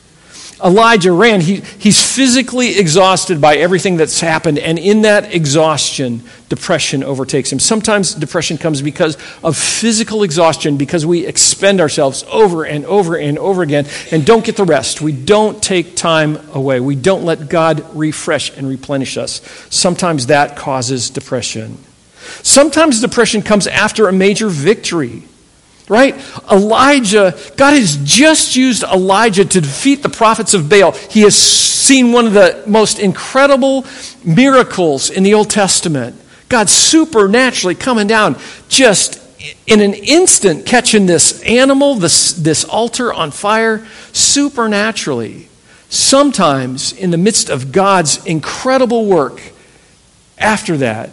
Elijah 0.64 1.12
ran. 1.12 1.40
He, 1.40 1.56
he's 1.56 2.00
physically 2.00 2.78
exhausted 2.78 3.40
by 3.40 3.56
everything 3.56 3.96
that's 3.96 4.20
happened, 4.20 4.58
and 4.58 4.78
in 4.78 5.02
that 5.02 5.34
exhaustion, 5.34 6.22
depression 6.48 7.04
overtakes 7.04 7.52
him. 7.52 7.58
Sometimes 7.58 8.14
depression 8.14 8.58
comes 8.58 8.82
because 8.82 9.16
of 9.44 9.56
physical 9.56 10.22
exhaustion, 10.22 10.76
because 10.76 11.06
we 11.06 11.26
expend 11.26 11.80
ourselves 11.80 12.24
over 12.30 12.64
and 12.64 12.84
over 12.86 13.16
and 13.16 13.38
over 13.38 13.62
again 13.62 13.86
and 14.10 14.26
don't 14.26 14.44
get 14.44 14.56
the 14.56 14.64
rest. 14.64 15.00
We 15.00 15.12
don't 15.12 15.62
take 15.62 15.94
time 15.94 16.38
away. 16.52 16.80
We 16.80 16.96
don't 16.96 17.24
let 17.24 17.48
God 17.48 17.84
refresh 17.94 18.56
and 18.56 18.68
replenish 18.68 19.16
us. 19.16 19.40
Sometimes 19.70 20.26
that 20.26 20.56
causes 20.56 21.10
depression. 21.10 21.78
Sometimes 22.42 23.00
depression 23.00 23.42
comes 23.42 23.66
after 23.66 24.08
a 24.08 24.12
major 24.12 24.48
victory 24.48 25.22
right? 25.88 26.14
Elijah, 26.50 27.36
God 27.56 27.74
has 27.74 27.96
just 28.04 28.56
used 28.56 28.82
Elijah 28.82 29.44
to 29.44 29.60
defeat 29.60 30.02
the 30.02 30.08
prophets 30.08 30.54
of 30.54 30.68
Baal. 30.68 30.92
He 30.92 31.22
has 31.22 31.36
seen 31.36 32.12
one 32.12 32.26
of 32.26 32.32
the 32.34 32.62
most 32.66 32.98
incredible 32.98 33.86
miracles 34.24 35.10
in 35.10 35.22
the 35.22 35.34
Old 35.34 35.50
Testament. 35.50 36.16
God 36.48 36.68
supernaturally 36.68 37.74
coming 37.74 38.06
down, 38.06 38.36
just 38.68 39.22
in 39.66 39.80
an 39.80 39.94
instant, 39.94 40.66
catching 40.66 41.06
this 41.06 41.42
animal, 41.42 41.94
this, 41.94 42.32
this 42.32 42.64
altar 42.64 43.12
on 43.12 43.30
fire, 43.30 43.86
supernaturally. 44.12 45.48
Sometimes, 45.90 46.92
in 46.92 47.10
the 47.10 47.18
midst 47.18 47.48
of 47.48 47.72
God's 47.72 48.24
incredible 48.26 49.06
work, 49.06 49.40
after 50.36 50.76
that, 50.78 51.10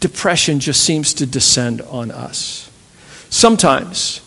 depression 0.00 0.60
just 0.60 0.82
seems 0.82 1.14
to 1.14 1.26
descend 1.26 1.80
on 1.82 2.10
us. 2.10 2.65
Sometimes, 3.30 4.20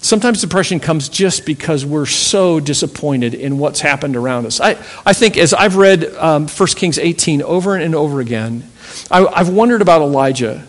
sometimes 0.00 0.40
depression 0.40 0.80
comes 0.80 1.08
just 1.08 1.46
because 1.46 1.84
we're 1.84 2.06
so 2.06 2.60
disappointed 2.60 3.34
in 3.34 3.58
what's 3.58 3.80
happened 3.80 4.16
around 4.16 4.46
us. 4.46 4.60
I, 4.60 4.70
I 5.04 5.12
think 5.12 5.36
as 5.36 5.52
I've 5.54 5.76
read 5.76 6.04
um, 6.16 6.48
1 6.48 6.68
Kings 6.68 6.98
18 6.98 7.42
over 7.42 7.76
and 7.76 7.94
over 7.94 8.20
again, 8.20 8.68
I, 9.10 9.24
I've 9.26 9.48
wondered 9.48 9.82
about 9.82 10.02
Elijah 10.02 10.66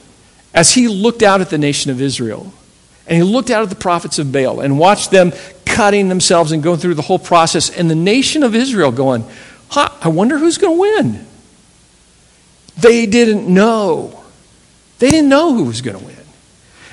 as 0.53 0.74
he 0.74 0.88
looked 0.88 1.24
out 1.24 1.41
at 1.41 1.50
the 1.50 1.58
nation 1.58 1.91
of 1.91 2.01
Israel 2.01 2.53
and 3.08 3.17
he 3.17 3.24
looked 3.24 3.50
out 3.50 3.63
at 3.63 3.70
the 3.70 3.75
prophets 3.75 4.20
of 4.20 4.32
Baal 4.32 4.62
and 4.62 4.79
watched 4.79 5.12
them 5.12 5.34
cutting 5.65 6.08
themselves 6.08 6.51
and 6.51 6.62
going 6.63 6.79
through 6.79 6.93
the 6.93 7.01
whole 7.01 7.20
process, 7.20 7.70
and 7.70 7.89
the 7.89 7.96
nation 7.96 8.43
of 8.43 8.55
Israel 8.55 8.91
going, 8.91 9.25
huh, 9.70 9.89
I 10.01 10.10
wonder 10.10 10.38
who's 10.38 10.58
going 10.58 10.75
to 10.75 10.79
win. 10.79 11.25
They 12.77 13.05
didn't 13.05 13.51
know. 13.51 14.24
They 15.00 15.10
didn't 15.10 15.29
know 15.29 15.53
who 15.53 15.63
was 15.65 15.82
going 15.82 15.98
to 15.98 16.05
win. 16.05 16.15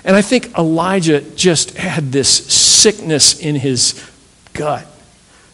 And 0.04 0.16
I 0.16 0.22
think 0.22 0.56
Elijah 0.56 1.20
just 1.20 1.76
had 1.76 2.12
this 2.12 2.28
sickness 2.52 3.38
in 3.38 3.56
his 3.56 4.02
gut 4.52 4.86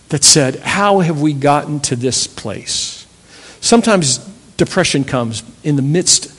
that 0.08 0.24
said, 0.24 0.56
How 0.56 1.00
have 1.00 1.20
we 1.20 1.32
gotten 1.32 1.80
to 1.80 1.96
this 1.96 2.26
place? 2.26 3.06
Sometimes 3.60 4.18
depression 4.56 5.04
comes 5.04 5.42
in 5.64 5.76
the 5.76 5.82
midst 5.82 6.32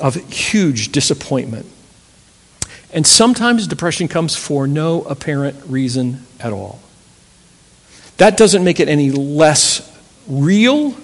of 0.00 0.14
huge 0.32 0.90
disappointment. 0.90 1.66
And 2.92 3.06
sometimes 3.06 3.66
depression 3.66 4.08
comes 4.08 4.36
for 4.36 4.66
no 4.66 5.02
apparent 5.02 5.56
reason 5.66 6.26
at 6.40 6.52
all. 6.52 6.80
That 8.18 8.36
doesn't 8.36 8.64
make 8.64 8.80
it 8.80 8.88
any 8.88 9.10
less 9.10 9.88
real 10.28 10.94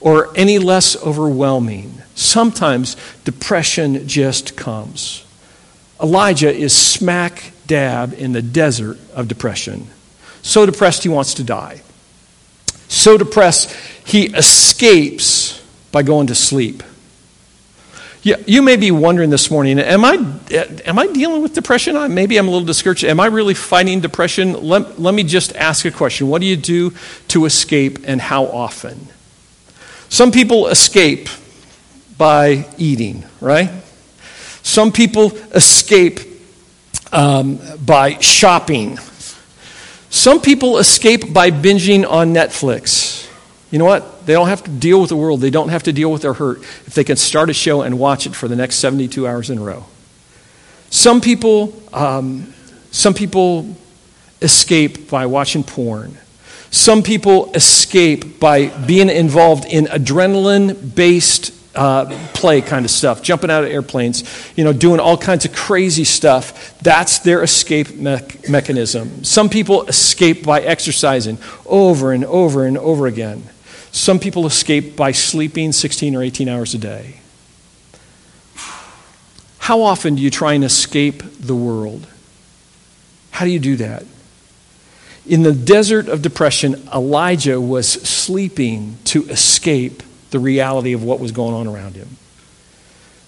or 0.00 0.30
any 0.36 0.58
less 0.58 0.96
overwhelming. 1.02 2.02
Sometimes 2.14 2.96
depression 3.24 4.06
just 4.06 4.56
comes. 4.56 5.24
Elijah 6.02 6.52
is 6.52 6.74
smack 6.74 7.52
dab 7.66 8.14
in 8.14 8.32
the 8.32 8.42
desert 8.42 8.98
of 9.14 9.28
depression. 9.28 9.86
So 10.42 10.66
depressed 10.66 11.02
he 11.02 11.08
wants 11.08 11.34
to 11.34 11.44
die. 11.44 11.82
So 12.88 13.18
depressed 13.18 13.74
he 14.04 14.26
escapes 14.26 15.62
by 15.92 16.02
going 16.02 16.28
to 16.28 16.34
sleep. 16.34 16.82
You, 18.22 18.36
you 18.46 18.60
may 18.60 18.76
be 18.76 18.90
wondering 18.90 19.30
this 19.30 19.50
morning, 19.50 19.78
am 19.78 20.04
I, 20.04 20.14
am 20.84 20.98
I 20.98 21.06
dealing 21.06 21.40
with 21.40 21.54
depression? 21.54 22.12
Maybe 22.12 22.36
I'm 22.36 22.48
a 22.48 22.50
little 22.50 22.66
discouraged. 22.66 23.04
Am 23.04 23.18
I 23.18 23.26
really 23.26 23.54
fighting 23.54 24.00
depression? 24.00 24.52
Let, 24.52 25.00
let 25.00 25.14
me 25.14 25.22
just 25.22 25.56
ask 25.56 25.84
a 25.86 25.90
question. 25.90 26.28
What 26.28 26.40
do 26.40 26.46
you 26.46 26.56
do 26.56 26.92
to 27.28 27.46
escape 27.46 28.00
and 28.04 28.20
how 28.20 28.44
often? 28.46 29.08
Some 30.10 30.32
people 30.32 30.66
escape 30.66 31.28
by 32.18 32.66
eating, 32.76 33.24
right? 33.40 33.70
Some 34.70 34.92
people 34.92 35.36
escape 35.48 36.20
um, 37.10 37.58
by 37.84 38.20
shopping. 38.20 38.98
Some 40.10 40.40
people 40.40 40.78
escape 40.78 41.32
by 41.32 41.50
binging 41.50 42.08
on 42.08 42.32
Netflix. 42.32 43.28
You 43.72 43.80
know 43.80 43.84
what? 43.84 44.26
They 44.26 44.32
don't 44.32 44.46
have 44.46 44.62
to 44.62 44.70
deal 44.70 45.00
with 45.00 45.08
the 45.08 45.16
world. 45.16 45.40
They 45.40 45.50
don't 45.50 45.70
have 45.70 45.82
to 45.82 45.92
deal 45.92 46.12
with 46.12 46.22
their 46.22 46.34
hurt 46.34 46.58
if 46.86 46.94
they 46.94 47.02
can 47.02 47.16
start 47.16 47.50
a 47.50 47.52
show 47.52 47.82
and 47.82 47.98
watch 47.98 48.26
it 48.28 48.36
for 48.36 48.46
the 48.46 48.54
next 48.54 48.76
72 48.76 49.26
hours 49.26 49.50
in 49.50 49.58
a 49.58 49.60
row. 49.60 49.86
Some 50.88 51.20
people, 51.20 51.74
um, 51.92 52.54
some 52.92 53.12
people 53.12 53.76
escape 54.40 55.10
by 55.10 55.26
watching 55.26 55.64
porn. 55.64 56.16
Some 56.70 57.02
people 57.02 57.52
escape 57.54 58.38
by 58.38 58.68
being 58.86 59.08
involved 59.08 59.64
in 59.64 59.86
adrenaline 59.86 60.94
based 60.94 61.59
uh, 61.74 62.06
play 62.34 62.60
kind 62.60 62.84
of 62.84 62.90
stuff, 62.90 63.22
jumping 63.22 63.50
out 63.50 63.64
of 63.64 63.70
airplanes, 63.70 64.24
you 64.56 64.64
know, 64.64 64.72
doing 64.72 65.00
all 65.00 65.16
kinds 65.16 65.44
of 65.44 65.54
crazy 65.54 66.04
stuff. 66.04 66.76
That's 66.80 67.20
their 67.20 67.42
escape 67.42 67.90
me- 67.94 68.20
mechanism. 68.48 69.24
Some 69.24 69.48
people 69.48 69.84
escape 69.86 70.44
by 70.44 70.60
exercising 70.60 71.38
over 71.66 72.12
and 72.12 72.24
over 72.24 72.64
and 72.64 72.76
over 72.76 73.06
again. 73.06 73.44
Some 73.92 74.18
people 74.18 74.46
escape 74.46 74.96
by 74.96 75.12
sleeping 75.12 75.72
16 75.72 76.14
or 76.14 76.22
18 76.22 76.48
hours 76.48 76.74
a 76.74 76.78
day. 76.78 77.20
How 79.58 79.82
often 79.82 80.16
do 80.16 80.22
you 80.22 80.30
try 80.30 80.54
and 80.54 80.64
escape 80.64 81.22
the 81.38 81.54
world? 81.54 82.06
How 83.30 83.44
do 83.44 83.50
you 83.50 83.60
do 83.60 83.76
that? 83.76 84.04
In 85.26 85.42
the 85.42 85.52
desert 85.52 86.08
of 86.08 86.22
depression, 86.22 86.88
Elijah 86.92 87.60
was 87.60 87.88
sleeping 87.88 88.98
to 89.04 89.24
escape 89.28 90.02
the 90.30 90.38
reality 90.38 90.92
of 90.92 91.02
what 91.02 91.20
was 91.20 91.32
going 91.32 91.54
on 91.54 91.66
around 91.66 91.94
him. 91.94 92.16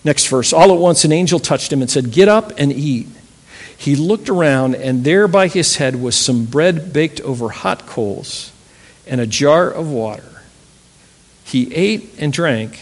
Next 0.04 0.26
verse. 0.26 0.52
All 0.52 0.72
at 0.72 0.78
once, 0.78 1.04
an 1.04 1.12
angel 1.12 1.38
touched 1.38 1.72
him 1.72 1.80
and 1.80 1.90
said, 1.90 2.10
Get 2.10 2.28
up 2.28 2.52
and 2.58 2.72
eat. 2.72 3.06
He 3.76 3.96
looked 3.96 4.28
around, 4.28 4.74
and 4.76 5.04
there 5.04 5.26
by 5.28 5.48
his 5.48 5.76
head 5.76 6.00
was 6.00 6.16
some 6.16 6.44
bread 6.44 6.92
baked 6.92 7.20
over 7.20 7.48
hot 7.48 7.86
coals 7.86 8.52
and 9.06 9.20
a 9.20 9.26
jar 9.26 9.70
of 9.70 9.90
water. 9.90 10.42
He 11.44 11.74
ate 11.74 12.14
and 12.18 12.32
drank 12.32 12.78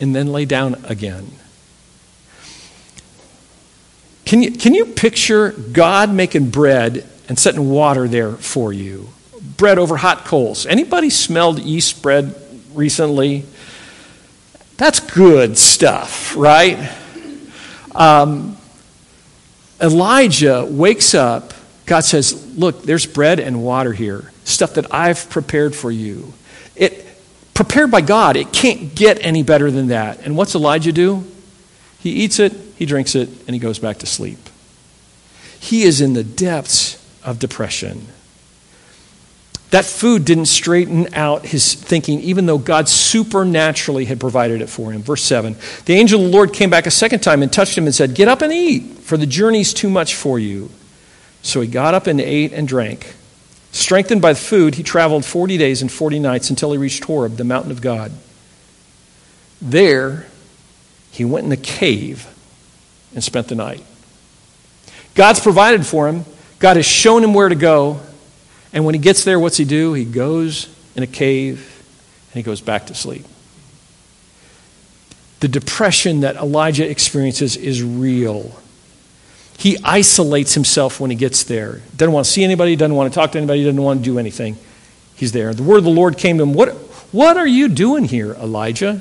and 0.00 0.14
then 0.14 0.32
lay 0.32 0.44
down 0.44 0.82
again. 0.84 1.30
Can 4.24 4.42
you, 4.42 4.52
can 4.52 4.72
you 4.72 4.86
picture 4.86 5.52
God 5.52 6.12
making 6.12 6.50
bread 6.50 7.06
and 7.28 7.38
setting 7.38 7.68
water 7.68 8.08
there 8.08 8.32
for 8.32 8.72
you? 8.72 9.08
Bread 9.58 9.78
over 9.78 9.96
hot 9.96 10.24
coals. 10.24 10.64
Anybody 10.64 11.10
smelled 11.10 11.58
yeast 11.58 12.02
bread 12.02 12.34
recently. 12.74 13.44
That's 14.76 15.00
good 15.00 15.58
stuff, 15.58 16.36
right? 16.36 16.90
Um, 17.94 18.56
Elijah 19.80 20.64
wakes 20.68 21.14
up. 21.14 21.52
God 21.86 22.00
says, 22.00 22.56
Look, 22.56 22.82
there's 22.82 23.06
bread 23.06 23.40
and 23.40 23.62
water 23.62 23.92
here, 23.92 24.32
stuff 24.44 24.74
that 24.74 24.92
I've 24.94 25.28
prepared 25.30 25.74
for 25.74 25.90
you. 25.90 26.32
It 26.76 27.06
prepared 27.54 27.90
by 27.90 28.00
God. 28.00 28.36
It 28.36 28.52
can't 28.52 28.94
get 28.94 29.24
any 29.24 29.42
better 29.42 29.70
than 29.70 29.88
that. 29.88 30.20
And 30.20 30.36
what's 30.36 30.54
Elijah 30.54 30.92
do? 30.92 31.24
He 31.98 32.10
eats 32.10 32.38
it, 32.40 32.52
he 32.76 32.86
drinks 32.86 33.14
it, 33.14 33.28
and 33.46 33.54
he 33.54 33.58
goes 33.58 33.78
back 33.78 33.98
to 33.98 34.06
sleep. 34.06 34.38
He 35.60 35.84
is 35.84 36.00
in 36.00 36.14
the 36.14 36.24
depths 36.24 36.98
of 37.22 37.38
depression. 37.38 38.06
That 39.72 39.86
food 39.86 40.26
didn't 40.26 40.46
straighten 40.46 41.14
out 41.14 41.46
his 41.46 41.72
thinking, 41.72 42.20
even 42.20 42.44
though 42.44 42.58
God 42.58 42.90
supernaturally 42.90 44.04
had 44.04 44.20
provided 44.20 44.60
it 44.60 44.68
for 44.68 44.92
him. 44.92 45.02
Verse 45.02 45.22
7 45.22 45.56
The 45.86 45.94
angel 45.94 46.20
of 46.20 46.26
the 46.26 46.32
Lord 46.32 46.52
came 46.52 46.68
back 46.68 46.86
a 46.86 46.90
second 46.90 47.20
time 47.20 47.42
and 47.42 47.50
touched 47.50 47.76
him 47.76 47.86
and 47.86 47.94
said, 47.94 48.14
Get 48.14 48.28
up 48.28 48.42
and 48.42 48.52
eat, 48.52 48.98
for 48.98 49.16
the 49.16 49.26
journey's 49.26 49.72
too 49.72 49.88
much 49.88 50.14
for 50.14 50.38
you. 50.38 50.68
So 51.40 51.62
he 51.62 51.68
got 51.68 51.94
up 51.94 52.06
and 52.06 52.20
ate 52.20 52.52
and 52.52 52.68
drank. 52.68 53.14
Strengthened 53.72 54.20
by 54.20 54.34
the 54.34 54.38
food, 54.38 54.74
he 54.74 54.82
traveled 54.82 55.24
40 55.24 55.56
days 55.56 55.80
and 55.80 55.90
40 55.90 56.18
nights 56.18 56.50
until 56.50 56.72
he 56.72 56.78
reached 56.78 57.04
Horeb, 57.04 57.36
the 57.36 57.44
mountain 57.44 57.70
of 57.70 57.80
God. 57.80 58.12
There, 59.62 60.26
he 61.10 61.24
went 61.24 61.46
in 61.46 61.52
a 61.52 61.56
cave 61.56 62.28
and 63.14 63.24
spent 63.24 63.48
the 63.48 63.54
night. 63.54 63.82
God's 65.14 65.40
provided 65.40 65.86
for 65.86 66.08
him, 66.08 66.26
God 66.58 66.76
has 66.76 66.84
shown 66.84 67.24
him 67.24 67.32
where 67.32 67.48
to 67.48 67.54
go. 67.54 68.00
And 68.72 68.84
when 68.84 68.94
he 68.94 69.00
gets 69.00 69.24
there, 69.24 69.38
what's 69.38 69.56
he 69.56 69.64
do? 69.64 69.92
He 69.92 70.04
goes 70.04 70.68
in 70.96 71.02
a 71.02 71.06
cave 71.06 71.58
and 72.32 72.36
he 72.38 72.42
goes 72.42 72.60
back 72.60 72.86
to 72.86 72.94
sleep. 72.94 73.24
The 75.40 75.48
depression 75.48 76.20
that 76.20 76.36
Elijah 76.36 76.88
experiences 76.88 77.56
is 77.56 77.82
real. 77.82 78.54
He 79.58 79.76
isolates 79.84 80.54
himself 80.54 81.00
when 81.00 81.10
he 81.10 81.16
gets 81.16 81.44
there. 81.44 81.82
Doesn't 81.96 82.12
want 82.12 82.26
to 82.26 82.32
see 82.32 82.44
anybody, 82.44 82.76
doesn't 82.76 82.94
want 82.94 83.12
to 83.12 83.14
talk 83.18 83.32
to 83.32 83.38
anybody, 83.38 83.64
doesn't 83.64 83.82
want 83.82 84.00
to 84.00 84.04
do 84.04 84.18
anything. 84.18 84.56
He's 85.16 85.32
there. 85.32 85.52
The 85.52 85.62
word 85.62 85.78
of 85.78 85.84
the 85.84 85.90
Lord 85.90 86.16
came 86.16 86.38
to 86.38 86.42
him 86.42 86.54
What, 86.54 86.70
what 87.12 87.36
are 87.36 87.46
you 87.46 87.68
doing 87.68 88.04
here, 88.04 88.32
Elijah? 88.34 89.00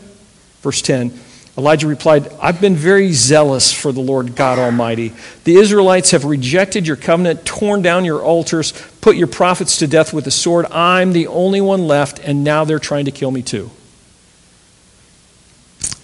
Verse 0.62 0.82
10 0.82 1.18
Elijah 1.58 1.88
replied, 1.88 2.32
I've 2.42 2.62
been 2.62 2.76
very 2.76 3.12
zealous 3.12 3.74
for 3.74 3.92
the 3.92 4.00
Lord 4.00 4.36
God 4.36 4.58
Almighty. 4.58 5.14
The 5.44 5.58
Israelites 5.58 6.12
have 6.12 6.24
rejected 6.24 6.88
your 6.88 6.96
covenant, 6.96 7.46
torn 7.46 7.82
down 7.82 8.06
your 8.06 8.22
altars, 8.22 8.72
put 9.02 9.16
your 9.16 9.28
prophets 9.28 9.78
to 9.78 9.88
death 9.88 10.14
with 10.14 10.26
the 10.26 10.32
sword. 10.32 10.66
I'm 10.72 11.12
the 11.12 11.28
only 11.28 11.60
one 11.62 11.88
left, 11.88 12.20
and 12.20 12.44
now 12.44 12.64
they're 12.64 12.80
trying 12.80 13.06
to 13.06 13.12
kill 13.12 13.32
me 13.32 13.42
too. 13.42 13.70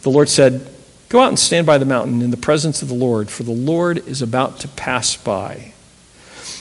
The 0.02 0.10
Lord 0.10 0.30
said, 0.30 0.68
Go 1.10 1.22
out 1.22 1.30
and 1.30 1.40
stand 1.40 1.66
by 1.66 1.78
the 1.78 1.86
mountain 1.86 2.22
in 2.22 2.32
the 2.32 2.38
presence 2.38 2.82
of 2.82 2.90
the 2.90 2.94
Lord, 2.94 3.30
for 3.30 3.44
the 3.44 3.52
Lord 3.52 4.06
is 4.08 4.22
about 4.22 4.60
to 4.60 4.68
pass 4.68 5.16
by. 5.16 5.74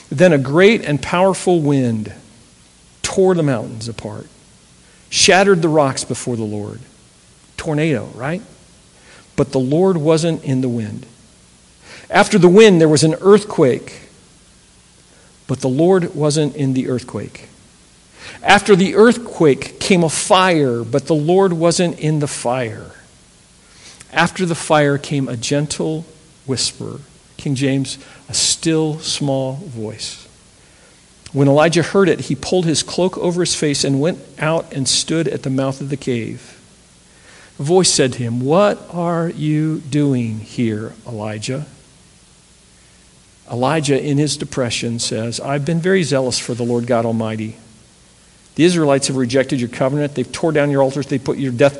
Then 0.08 0.32
a 0.32 0.38
great 0.38 0.84
and 0.84 1.02
powerful 1.02 1.60
wind 1.60 2.12
tore 3.02 3.34
the 3.34 3.42
mountains 3.42 3.88
apart, 3.88 4.28
shattered 5.10 5.62
the 5.62 5.68
rocks 5.68 6.04
before 6.04 6.36
the 6.36 6.44
Lord. 6.44 6.78
Tornado, 7.56 8.06
right? 8.14 8.42
but 9.36 9.52
the 9.52 9.60
Lord 9.60 9.98
wasn't 9.98 10.42
in 10.42 10.62
the 10.62 10.68
wind. 10.68 11.06
After 12.08 12.38
the 12.38 12.48
wind, 12.48 12.80
there 12.80 12.88
was 12.88 13.04
an 13.04 13.14
earthquake, 13.20 14.05
but 15.46 15.60
the 15.60 15.68
Lord 15.68 16.14
wasn't 16.14 16.56
in 16.56 16.72
the 16.72 16.88
earthquake. 16.88 17.48
After 18.42 18.74
the 18.74 18.94
earthquake 18.94 19.78
came 19.80 20.02
a 20.02 20.08
fire, 20.08 20.82
but 20.84 21.06
the 21.06 21.14
Lord 21.14 21.52
wasn't 21.52 21.98
in 21.98 22.18
the 22.18 22.26
fire. 22.26 22.92
After 24.12 24.46
the 24.46 24.54
fire 24.54 24.98
came 24.98 25.28
a 25.28 25.36
gentle 25.36 26.04
whisper. 26.46 27.00
King 27.36 27.54
James, 27.54 27.98
a 28.28 28.34
still 28.34 28.98
small 29.00 29.54
voice. 29.54 30.26
When 31.32 31.48
Elijah 31.48 31.82
heard 31.82 32.08
it, 32.08 32.20
he 32.20 32.34
pulled 32.34 32.64
his 32.64 32.82
cloak 32.82 33.18
over 33.18 33.42
his 33.42 33.54
face 33.54 33.84
and 33.84 34.00
went 34.00 34.20
out 34.38 34.72
and 34.72 34.88
stood 34.88 35.28
at 35.28 35.42
the 35.42 35.50
mouth 35.50 35.80
of 35.80 35.90
the 35.90 35.96
cave. 35.96 36.52
A 37.58 37.62
voice 37.62 37.90
said 37.90 38.14
to 38.14 38.18
him, 38.18 38.40
What 38.40 38.82
are 38.90 39.28
you 39.28 39.80
doing 39.80 40.40
here, 40.40 40.94
Elijah? 41.06 41.66
Elijah, 43.50 44.02
in 44.02 44.18
his 44.18 44.36
depression, 44.36 44.98
says, 44.98 45.40
I've 45.40 45.64
been 45.64 45.80
very 45.80 46.02
zealous 46.02 46.38
for 46.38 46.54
the 46.54 46.64
Lord 46.64 46.86
God 46.86 47.06
Almighty. 47.06 47.56
The 48.56 48.64
Israelites 48.64 49.08
have 49.08 49.16
rejected 49.16 49.60
your 49.60 49.68
covenant. 49.68 50.14
They've 50.14 50.30
tore 50.30 50.52
down 50.52 50.70
your 50.70 50.82
altars. 50.82 51.06
They 51.06 51.18
put 51.18 51.38
your 51.38 51.52
death, 51.52 51.78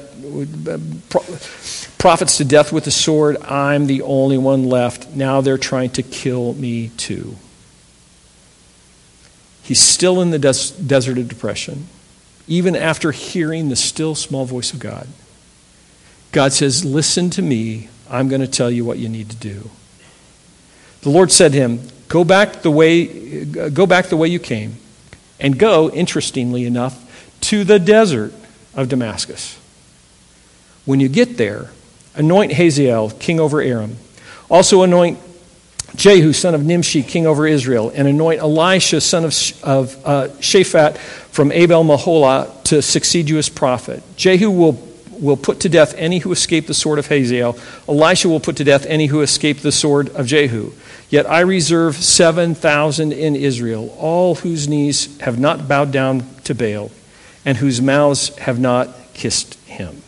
prophets 1.99 2.37
to 2.37 2.45
death 2.45 2.73
with 2.73 2.85
the 2.85 2.91
sword. 2.91 3.39
I'm 3.43 3.87
the 3.87 4.03
only 4.03 4.39
one 4.39 4.65
left. 4.69 5.09
Now 5.09 5.41
they're 5.41 5.59
trying 5.59 5.91
to 5.91 6.03
kill 6.03 6.53
me 6.55 6.91
too. 6.97 7.37
He's 9.63 9.81
still 9.81 10.21
in 10.21 10.31
the 10.31 10.39
des- 10.39 10.75
desert 10.87 11.19
of 11.19 11.29
depression, 11.29 11.89
even 12.47 12.77
after 12.77 13.11
hearing 13.11 13.69
the 13.69 13.75
still 13.75 14.15
small 14.15 14.45
voice 14.45 14.73
of 14.73 14.79
God. 14.79 15.09
God 16.31 16.53
says, 16.53 16.85
Listen 16.85 17.31
to 17.31 17.43
me. 17.43 17.89
I'm 18.09 18.29
going 18.29 18.43
to 18.43 18.47
tell 18.47 18.71
you 18.71 18.85
what 18.85 18.99
you 18.99 19.09
need 19.09 19.31
to 19.31 19.37
do. 19.37 19.71
The 21.07 21.13
Lord 21.13 21.31
said 21.31 21.53
to 21.53 21.59
him, 21.59 21.83
Go 22.09 22.25
back 22.25 22.63
the 22.63 22.71
way, 22.73 23.45
go 23.45 23.87
back 23.87 24.07
the 24.07 24.17
way 24.17 24.27
you 24.27 24.41
came, 24.41 24.75
and 25.39 25.57
go, 25.57 25.89
interestingly 25.89 26.65
enough, 26.65 27.01
to 27.43 27.63
the 27.63 27.79
desert 27.79 28.35
of 28.75 28.89
Damascus. 28.89 29.57
When 30.85 30.99
you 30.99 31.09
get 31.09 31.37
there, 31.37 31.71
anoint 32.17 32.55
Hazael, 32.55 33.11
king 33.11 33.39
over 33.39 33.61
Aram. 33.61 33.99
Also 34.51 34.83
anoint 34.83 35.21
Jehu, 35.95 36.33
son 36.33 36.57
of 36.57 36.67
Nimshi, 36.67 37.05
king 37.05 37.25
over 37.25 37.47
Israel, 37.47 37.93
and 37.95 38.09
anoint 38.09 38.41
Elisha, 38.41 39.01
son 39.01 39.25
of, 39.25 39.33
of 39.63 40.05
uh, 40.05 40.29
Shaphat 40.41 40.99
from 40.99 41.53
Abel 41.53 41.85
Meholah, 41.85 42.65
to 42.65 42.83
succeed 42.83 43.29
you 43.29 43.39
as 43.39 43.49
prophet. 43.49 44.03
Jehu 44.17 44.51
will 44.51 44.73
will 45.19 45.37
put 45.37 45.61
to 45.61 45.69
death 45.69 45.95
any 45.97 46.19
who 46.19 46.33
escape 46.33 46.67
the 46.67 46.75
sword 46.75 46.99
of 46.99 47.07
Hazael. 47.07 47.57
Elisha 47.89 48.29
will 48.29 48.41
put 48.41 48.57
to 48.57 48.65
death 48.65 48.85
any 48.87 49.07
who 49.07 49.23
escape 49.23 49.59
the 49.59 49.73
sword 49.73 50.09
of 50.11 50.27
Jehu. 50.27 50.73
Yet 51.09 51.31
I 51.31 51.41
reserve 51.41 51.97
7,000 51.97 53.13
in 53.13 53.37
Israel, 53.37 53.95
all 53.99 54.37
whose 54.37 54.69
knees 54.69 55.19
have 55.21 55.39
not 55.39 55.69
bowed 55.69 55.93
down 55.93 56.27
to 56.45 56.55
Baal 56.55 56.91
and 57.45 57.57
whose 57.57 57.81
mouths 57.81 58.37
have 58.39 58.59
not 58.59 58.89
kissed 59.15 59.55
him. 59.67 60.03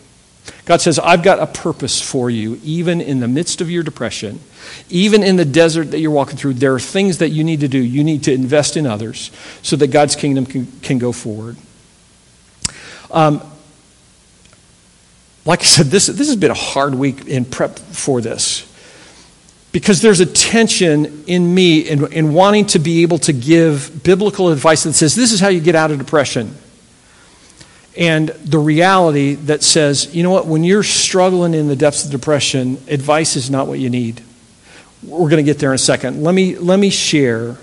God 0.64 0.80
says, 0.82 0.98
I've 0.98 1.22
got 1.22 1.38
a 1.38 1.46
purpose 1.46 2.02
for 2.02 2.28
you, 2.28 2.60
even 2.62 3.00
in 3.00 3.20
the 3.20 3.28
midst 3.28 3.62
of 3.62 3.70
your 3.70 3.82
depression, 3.82 4.40
even 4.90 5.22
in 5.22 5.36
the 5.36 5.44
desert 5.44 5.92
that 5.92 6.00
you're 6.00 6.10
walking 6.10 6.36
through. 6.36 6.54
There 6.54 6.74
are 6.74 6.80
things 6.80 7.18
that 7.18 7.30
you 7.30 7.42
need 7.42 7.60
to 7.60 7.68
do. 7.68 7.78
You 7.78 8.04
need 8.04 8.24
to 8.24 8.34
invest 8.34 8.76
in 8.76 8.86
others 8.86 9.30
so 9.62 9.76
that 9.76 9.86
God's 9.86 10.14
kingdom 10.14 10.44
can, 10.44 10.66
can 10.82 10.98
go 10.98 11.12
forward. 11.12 11.56
Um, 13.10 13.40
like 15.46 15.60
I 15.60 15.64
said, 15.64 15.86
this, 15.86 16.08
this 16.08 16.26
has 16.26 16.36
been 16.36 16.50
a 16.50 16.54
hard 16.54 16.94
week 16.94 17.26
in 17.26 17.46
prep 17.46 17.78
for 17.78 18.20
this. 18.20 18.67
Because 19.70 20.00
there's 20.00 20.20
a 20.20 20.26
tension 20.26 21.24
in 21.26 21.54
me 21.54 21.80
in, 21.80 22.10
in 22.12 22.32
wanting 22.32 22.66
to 22.66 22.78
be 22.78 23.02
able 23.02 23.18
to 23.18 23.32
give 23.32 24.02
biblical 24.02 24.50
advice 24.50 24.84
that 24.84 24.94
says, 24.94 25.14
this 25.14 25.32
is 25.32 25.40
how 25.40 25.48
you 25.48 25.60
get 25.60 25.74
out 25.74 25.90
of 25.90 25.98
depression. 25.98 26.56
And 27.96 28.28
the 28.28 28.58
reality 28.58 29.34
that 29.34 29.62
says, 29.62 30.14
you 30.14 30.22
know 30.22 30.30
what, 30.30 30.46
when 30.46 30.64
you're 30.64 30.82
struggling 30.82 31.52
in 31.52 31.68
the 31.68 31.76
depths 31.76 32.04
of 32.04 32.10
depression, 32.10 32.78
advice 32.88 33.36
is 33.36 33.50
not 33.50 33.66
what 33.66 33.78
you 33.78 33.90
need. 33.90 34.22
We're 35.02 35.28
going 35.28 35.44
to 35.44 35.50
get 35.50 35.58
there 35.58 35.70
in 35.70 35.74
a 35.74 35.78
second. 35.78 36.22
Let 36.22 36.34
me, 36.34 36.56
let 36.56 36.78
me 36.78 36.90
share 36.90 37.56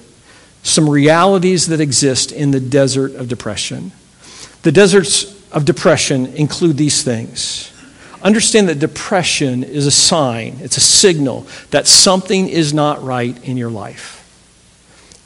some 0.62 0.90
realities 0.90 1.68
that 1.68 1.80
exist 1.80 2.32
in 2.32 2.52
the 2.52 2.60
desert 2.60 3.16
of 3.16 3.28
depression. 3.28 3.92
The 4.64 4.72
deserts 4.72 5.32
of 5.52 5.64
depression 5.64 6.28
include 6.28 6.78
these 6.78 7.04
things 7.04 7.72
Understand 8.26 8.70
that 8.70 8.80
depression 8.80 9.64
is 9.64 9.86
a 9.86 9.92
sign, 9.92 10.58
it's 10.62 10.78
a 10.78 10.82
signal 10.82 11.46
that 11.70 11.86
something 11.86 12.50
is 12.50 12.74
not 12.74 13.04
right 13.04 13.38
in 13.48 13.56
your 13.56 13.70
life. 13.70 14.24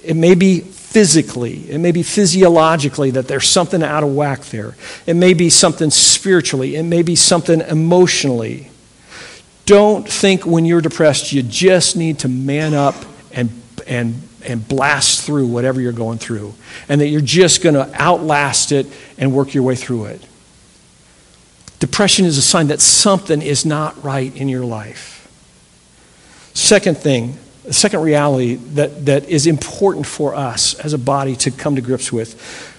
It 0.03 0.17
may 0.17 0.35
be 0.35 0.59
physically, 0.59 1.71
it 1.71 1.77
may 1.77 1.93
be 1.93 2.03
physiologically 2.03 3.12
that 3.12 3.29
there's 3.29 3.47
something 3.47 3.83
out 3.83 4.03
of 4.03 4.13
whack 4.13 4.41
there. 4.47 4.75
It 5.07 5.13
may 5.13 5.33
be 5.33 5.49
something 5.49 5.91
spiritually, 5.91 6.75
it 6.75 6.83
may 6.83 7.01
be 7.01 7.15
something 7.15 7.62
emotionally. 7.62 8.69
Don't 9.65 10.05
think 10.05 10.45
when 10.45 10.65
you're 10.65 10.81
depressed 10.81 11.31
you 11.31 11.41
just 11.41 11.95
need 11.95 12.19
to 12.19 12.27
man 12.27 12.73
up 12.73 12.95
and, 13.31 13.49
and, 13.88 14.21
and 14.43 14.67
blast 14.67 15.25
through 15.25 15.47
whatever 15.47 15.79
you're 15.79 15.93
going 15.93 16.17
through, 16.17 16.53
and 16.89 16.99
that 16.99 17.07
you're 17.07 17.21
just 17.21 17.63
going 17.63 17.75
to 17.75 17.89
outlast 18.01 18.73
it 18.73 18.88
and 19.17 19.33
work 19.33 19.53
your 19.53 19.63
way 19.63 19.75
through 19.75 20.07
it. 20.07 20.25
Depression 21.80 22.26
is 22.26 22.38
a 22.38 22.42
sign 22.42 22.68
that 22.68 22.82
something 22.82 23.42
is 23.42 23.65
not 23.65 24.04
right 24.04 24.36
in 24.36 24.50
your 24.50 24.65
life. 24.65 25.15
Second 26.54 26.98
thing, 26.98 27.38
the 27.63 27.74
second 27.74 28.02
reality 28.02 28.56
that, 28.56 29.06
that 29.06 29.30
is 29.30 29.48
important 29.48 30.06
for 30.06 30.36
us 30.36 30.74
as 30.76 30.94
a 30.94 30.98
body 30.98 31.36
to 31.38 31.52
come 31.52 31.76
to 31.76 31.82
grips 31.82 32.12
with 32.12 32.76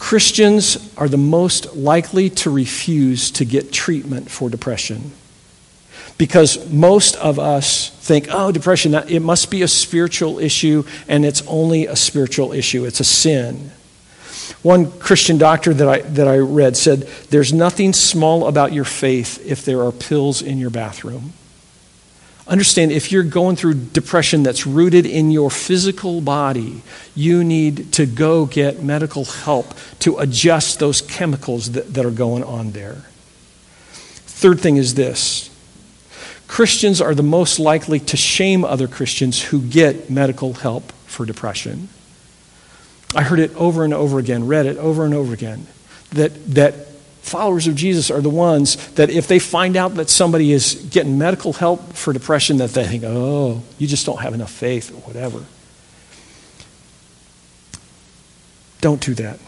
Christians 0.00 0.92
are 0.96 1.08
the 1.08 1.18
most 1.18 1.76
likely 1.76 2.30
to 2.30 2.50
refuse 2.50 3.30
to 3.32 3.44
get 3.44 3.70
treatment 3.70 4.30
for 4.30 4.48
depression. 4.48 5.12
Because 6.16 6.70
most 6.70 7.16
of 7.16 7.38
us 7.38 7.90
think, 7.90 8.28
oh, 8.30 8.50
depression, 8.50 8.94
it 8.94 9.20
must 9.20 9.50
be 9.50 9.60
a 9.60 9.68
spiritual 9.68 10.38
issue, 10.38 10.84
and 11.06 11.24
it's 11.24 11.42
only 11.46 11.86
a 11.86 11.96
spiritual 11.96 12.52
issue. 12.52 12.86
It's 12.86 13.00
a 13.00 13.04
sin. 13.04 13.72
One 14.62 14.90
Christian 14.98 15.38
doctor 15.38 15.72
that 15.72 15.88
I, 15.88 16.00
that 16.00 16.28
I 16.28 16.38
read 16.38 16.76
said, 16.76 17.02
There's 17.30 17.52
nothing 17.52 17.92
small 17.92 18.46
about 18.46 18.72
your 18.72 18.84
faith 18.84 19.44
if 19.46 19.64
there 19.64 19.82
are 19.82 19.92
pills 19.92 20.42
in 20.42 20.58
your 20.58 20.70
bathroom. 20.70 21.32
Understand 22.50 22.90
if 22.90 23.12
you're 23.12 23.22
going 23.22 23.54
through 23.54 23.74
depression 23.74 24.42
that's 24.42 24.66
rooted 24.66 25.06
in 25.06 25.30
your 25.30 25.50
physical 25.50 26.20
body, 26.20 26.82
you 27.14 27.44
need 27.44 27.92
to 27.92 28.06
go 28.06 28.44
get 28.44 28.82
medical 28.82 29.24
help 29.24 29.72
to 30.00 30.18
adjust 30.18 30.80
those 30.80 31.00
chemicals 31.00 31.70
that, 31.72 31.94
that 31.94 32.04
are 32.04 32.10
going 32.10 32.42
on 32.42 32.72
there. 32.72 33.04
Third 33.92 34.58
thing 34.58 34.78
is 34.78 34.94
this 34.94 35.48
Christians 36.48 37.00
are 37.00 37.14
the 37.14 37.22
most 37.22 37.60
likely 37.60 38.00
to 38.00 38.16
shame 38.16 38.64
other 38.64 38.88
Christians 38.88 39.40
who 39.40 39.62
get 39.62 40.10
medical 40.10 40.54
help 40.54 40.90
for 41.06 41.24
depression. 41.24 41.88
I 43.14 43.22
heard 43.22 43.40
it 43.40 43.54
over 43.56 43.84
and 43.84 43.92
over 43.92 44.18
again, 44.18 44.46
read 44.46 44.66
it 44.66 44.76
over 44.76 45.04
and 45.04 45.14
over 45.14 45.34
again, 45.34 45.66
that, 46.12 46.32
that 46.54 46.86
followers 47.22 47.66
of 47.66 47.74
Jesus 47.74 48.10
are 48.10 48.20
the 48.20 48.30
ones 48.30 48.76
that 48.92 49.10
if 49.10 49.26
they 49.26 49.38
find 49.38 49.76
out 49.76 49.94
that 49.96 50.08
somebody 50.08 50.52
is 50.52 50.74
getting 50.90 51.18
medical 51.18 51.52
help 51.52 51.92
for 51.94 52.12
depression, 52.12 52.58
that 52.58 52.70
they 52.70 52.86
think, 52.86 53.02
oh, 53.04 53.62
you 53.78 53.86
just 53.86 54.06
don't 54.06 54.20
have 54.20 54.34
enough 54.34 54.50
faith 54.50 54.90
or 54.92 55.00
whatever. 55.00 55.44
Don't 58.80 59.00
do 59.00 59.14
that. 59.14 59.38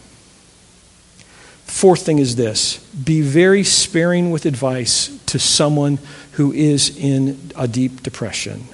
Fourth 1.65 2.05
thing 2.05 2.19
is 2.19 2.35
this 2.35 2.77
be 2.89 3.21
very 3.21 3.63
sparing 3.63 4.29
with 4.29 4.45
advice 4.45 5.17
to 5.25 5.39
someone 5.39 5.97
who 6.33 6.51
is 6.53 6.95
in 6.95 7.51
a 7.55 7.67
deep 7.67 8.03
depression. 8.03 8.65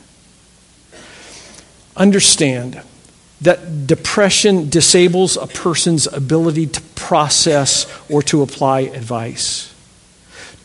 Understand 1.95 2.81
that 3.41 3.87
depression 3.87 4.69
disables 4.69 5.37
a 5.37 5.47
person's 5.47 6.07
ability 6.07 6.67
to 6.67 6.81
process 6.95 7.87
or 8.09 8.21
to 8.23 8.41
apply 8.41 8.81
advice. 8.81 9.73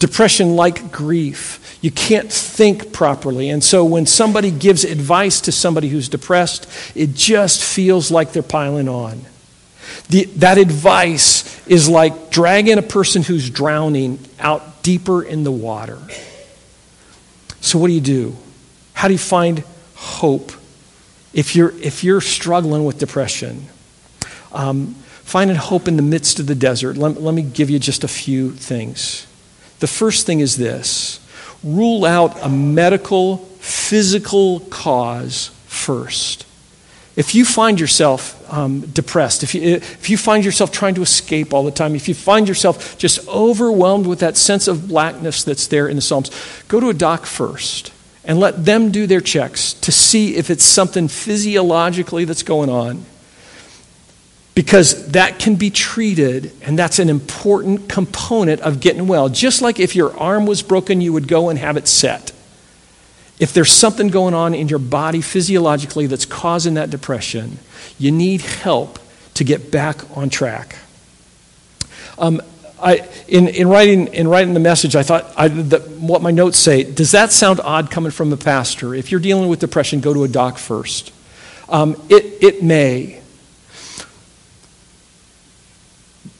Depression, 0.00 0.56
like 0.56 0.90
grief, 0.90 1.78
you 1.80 1.90
can't 1.90 2.32
think 2.32 2.92
properly. 2.92 3.48
And 3.48 3.62
so 3.62 3.84
when 3.84 4.06
somebody 4.06 4.50
gives 4.50 4.84
advice 4.84 5.42
to 5.42 5.52
somebody 5.52 5.88
who's 5.88 6.08
depressed, 6.08 6.68
it 6.96 7.14
just 7.14 7.62
feels 7.62 8.10
like 8.10 8.32
they're 8.32 8.42
piling 8.42 8.88
on. 8.88 9.20
The, 10.08 10.24
that 10.36 10.58
advice 10.58 11.66
is 11.68 11.88
like 11.88 12.30
dragging 12.30 12.78
a 12.78 12.82
person 12.82 13.22
who's 13.22 13.48
drowning 13.48 14.18
out 14.40 14.82
deeper 14.82 15.22
in 15.22 15.44
the 15.44 15.52
water. 15.52 15.98
So, 17.60 17.78
what 17.78 17.86
do 17.86 17.94
you 17.94 18.00
do? 18.00 18.36
How 18.92 19.08
do 19.08 19.14
you 19.14 19.18
find 19.18 19.62
hope 19.94 20.52
if 21.34 21.56
you're, 21.56 21.76
if 21.80 22.04
you're 22.04 22.20
struggling 22.20 22.84
with 22.84 22.98
depression, 22.98 23.66
um, 24.52 24.94
finding 25.24 25.56
hope 25.56 25.88
in 25.88 25.96
the 25.96 26.02
midst 26.02 26.38
of 26.38 26.46
the 26.46 26.54
desert, 26.54 26.96
let, 26.96 27.20
let 27.20 27.34
me 27.34 27.42
give 27.42 27.68
you 27.68 27.78
just 27.78 28.04
a 28.04 28.08
few 28.08 28.52
things. 28.52 29.26
The 29.80 29.88
first 29.88 30.26
thing 30.26 30.40
is 30.40 30.56
this 30.56 31.20
rule 31.62 32.04
out 32.04 32.40
a 32.42 32.48
medical, 32.48 33.38
physical 33.58 34.60
cause 34.60 35.50
first. 35.66 36.46
If 37.16 37.34
you 37.34 37.44
find 37.44 37.80
yourself 37.80 38.52
um, 38.52 38.80
depressed, 38.80 39.42
if 39.42 39.54
you, 39.54 39.62
if 39.62 40.10
you 40.10 40.16
find 40.16 40.44
yourself 40.44 40.72
trying 40.72 40.94
to 40.96 41.02
escape 41.02 41.54
all 41.54 41.64
the 41.64 41.70
time, 41.70 41.94
if 41.94 42.08
you 42.08 42.14
find 42.14 42.46
yourself 42.46 42.98
just 42.98 43.26
overwhelmed 43.28 44.06
with 44.06 44.20
that 44.20 44.36
sense 44.36 44.68
of 44.68 44.88
blackness 44.88 45.42
that's 45.42 45.66
there 45.68 45.88
in 45.88 45.96
the 45.96 46.02
Psalms, 46.02 46.30
go 46.68 46.80
to 46.80 46.90
a 46.90 46.94
doc 46.94 47.24
first 47.24 47.93
and 48.24 48.38
let 48.38 48.64
them 48.64 48.90
do 48.90 49.06
their 49.06 49.20
checks 49.20 49.74
to 49.74 49.92
see 49.92 50.36
if 50.36 50.50
it's 50.50 50.64
something 50.64 51.08
physiologically 51.08 52.24
that's 52.24 52.42
going 52.42 52.70
on. 52.70 53.04
Because 54.54 55.08
that 55.12 55.40
can 55.40 55.56
be 55.56 55.68
treated, 55.68 56.52
and 56.62 56.78
that's 56.78 57.00
an 57.00 57.10
important 57.10 57.88
component 57.88 58.60
of 58.60 58.80
getting 58.80 59.08
well. 59.08 59.28
Just 59.28 59.62
like 59.62 59.80
if 59.80 59.96
your 59.96 60.16
arm 60.16 60.46
was 60.46 60.62
broken, 60.62 61.00
you 61.00 61.12
would 61.12 61.26
go 61.26 61.48
and 61.48 61.58
have 61.58 61.76
it 61.76 61.88
set. 61.88 62.30
If 63.40 63.52
there's 63.52 63.72
something 63.72 64.08
going 64.08 64.32
on 64.32 64.54
in 64.54 64.68
your 64.68 64.78
body 64.78 65.20
physiologically 65.20 66.06
that's 66.06 66.24
causing 66.24 66.74
that 66.74 66.90
depression, 66.90 67.58
you 67.98 68.12
need 68.12 68.42
help 68.42 69.00
to 69.34 69.42
get 69.42 69.72
back 69.72 70.16
on 70.16 70.30
track. 70.30 70.76
Um, 72.16 72.40
I, 72.80 73.08
in, 73.28 73.48
in, 73.48 73.68
writing, 73.68 74.08
in 74.08 74.28
writing 74.28 74.54
the 74.54 74.60
message, 74.60 74.96
I 74.96 75.02
thought 75.02 75.32
I, 75.36 75.48
the, 75.48 75.78
what 75.80 76.22
my 76.22 76.30
notes 76.30 76.58
say 76.58 76.82
does 76.82 77.12
that 77.12 77.32
sound 77.32 77.60
odd 77.60 77.90
coming 77.90 78.10
from 78.10 78.32
a 78.32 78.36
pastor? 78.36 78.94
If 78.94 79.10
you're 79.10 79.20
dealing 79.20 79.48
with 79.48 79.60
depression, 79.60 80.00
go 80.00 80.12
to 80.12 80.24
a 80.24 80.28
doc 80.28 80.58
first. 80.58 81.12
Um, 81.68 82.00
it, 82.08 82.42
it 82.42 82.62
may. 82.62 83.20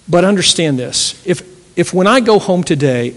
But 0.08 0.24
understand 0.24 0.78
this 0.78 1.20
if, 1.26 1.42
if 1.78 1.94
when 1.94 2.06
I 2.06 2.20
go 2.20 2.38
home 2.38 2.62
today, 2.62 3.14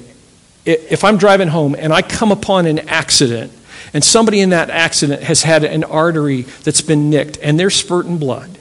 if 0.66 1.04
I'm 1.04 1.18
driving 1.18 1.48
home 1.48 1.76
and 1.78 1.94
I 1.94 2.02
come 2.02 2.32
upon 2.32 2.66
an 2.66 2.80
accident, 2.88 3.52
and 3.94 4.04
somebody 4.04 4.42
in 4.42 4.50
that 4.50 4.70
accident 4.70 5.24
has 5.24 5.44
had 5.44 5.64
an 5.64 5.84
artery 5.84 6.42
that's 6.42 6.82
been 6.82 7.10
nicked 7.10 7.38
and 7.42 7.60
they're 7.60 7.70
spurting 7.70 8.18
blood, 8.18 8.58